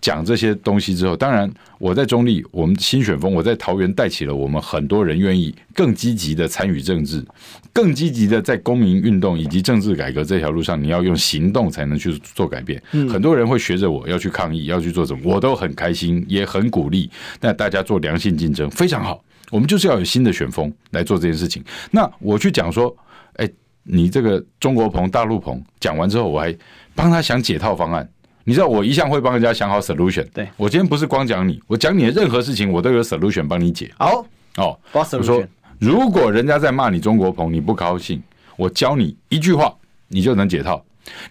[0.00, 7.24] 讲这些东西之后，当然我在中立，我们新选风，我在桃园带起了我们很多人愿意更积极的参与政治，
[7.72, 12.82] 更积极的在公民运动以及政治改革这条路上，你要用行动才能去做改变。
[12.92, 17.10] 嗯，很多人会学着我要去抗议，要去做什么，我都很开心，也很鼓励。
[17.40, 21.62] 那大家做良性竞争非常好，我们就是要有新的选风来做这件事情。
[21.90, 22.96] 那我去讲说，
[23.34, 23.48] 哎，
[23.82, 26.56] 你这个中国鹏、大陆鹏讲完之后，我还。
[26.92, 28.06] 帮他想解套方案，
[28.44, 30.26] 你知道我一向会帮人家想好 solution。
[30.32, 33.90] 对，我今天不是光讲你，我讲你的任何事情，我都有 solution 帮你解。
[33.98, 34.24] 好
[34.56, 35.42] 哦，我说
[35.78, 38.22] 如果人家在骂你中国鹏，你不高兴，
[38.56, 39.72] 我教你一句话，
[40.08, 40.82] 你就能解套。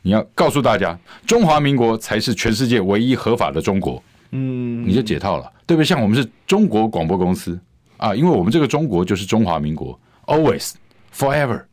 [0.01, 4.01] 你要告诉大家，中华民国才是全世界唯一合法的中国。
[4.31, 5.85] 嗯，你就解套了，对不对？
[5.85, 7.59] 像我们是中国广播公司
[7.97, 10.73] 啊，因为我们这个中国就是中华民国，always
[11.13, 11.63] forever。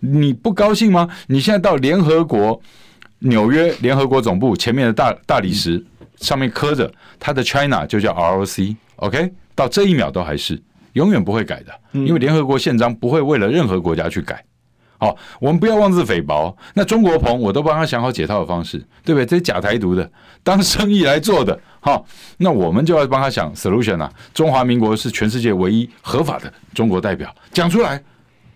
[0.00, 1.08] 你不高兴吗？
[1.26, 2.60] 你现在到联合国。
[3.20, 5.84] 纽约联合国总部前面的大大理石
[6.16, 10.60] 上面刻着它的 China 就叫 ROC，OK，到这一秒都还是
[10.92, 14.44] 永远不会改的，因为联合国宪章不会为了任何国家去改。
[14.98, 16.56] 好，我们不要妄自菲薄。
[16.72, 19.26] 那中国朋我都帮他想好解套的方式，对不对？
[19.26, 20.10] 这些假台独的
[20.42, 22.06] 当生意来做的，好，
[22.38, 24.10] 那我们就要帮他想 solution 啊。
[24.32, 28.02] 中华民国是全世界唯一合法的中国代表，讲出来，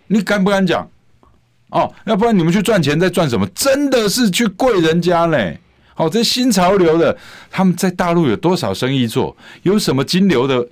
[0.06, 0.88] 你敢不敢讲？
[1.70, 3.46] 哦，要不然你们去赚钱在赚什么？
[3.54, 5.58] 真的是去跪人家嘞！
[5.96, 7.16] 哦，这新潮流的，
[7.50, 9.36] 他们在大陆有多少生意做？
[9.62, 10.66] 有什么金流的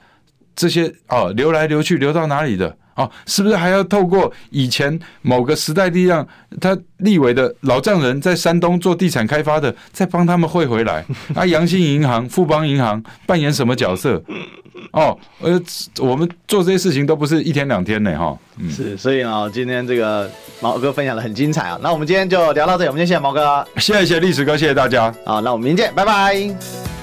[0.57, 2.76] 这些哦，流来流去流到哪里的？
[2.94, 6.26] 哦，是不是还要透过以前某个时代力量
[6.61, 11.05] 他立委的老丈人在山东做地产开发的，再帮他们汇回来？
[11.34, 14.20] 啊，阳信银行、富邦银行扮演什么角色？
[14.93, 15.61] 哦，呃，
[16.01, 18.37] 我们做这些事情都不是一天两天呢，哈。
[18.59, 21.79] 嗯，是，所以呢，今天这个毛哥分享的很精彩啊。
[21.83, 25.14] 那我们今天就聊到这里，我们先谢谢毛哥，谢谢历史哥，谢谢大家。
[25.24, 26.97] 好，那我们明天见，拜拜。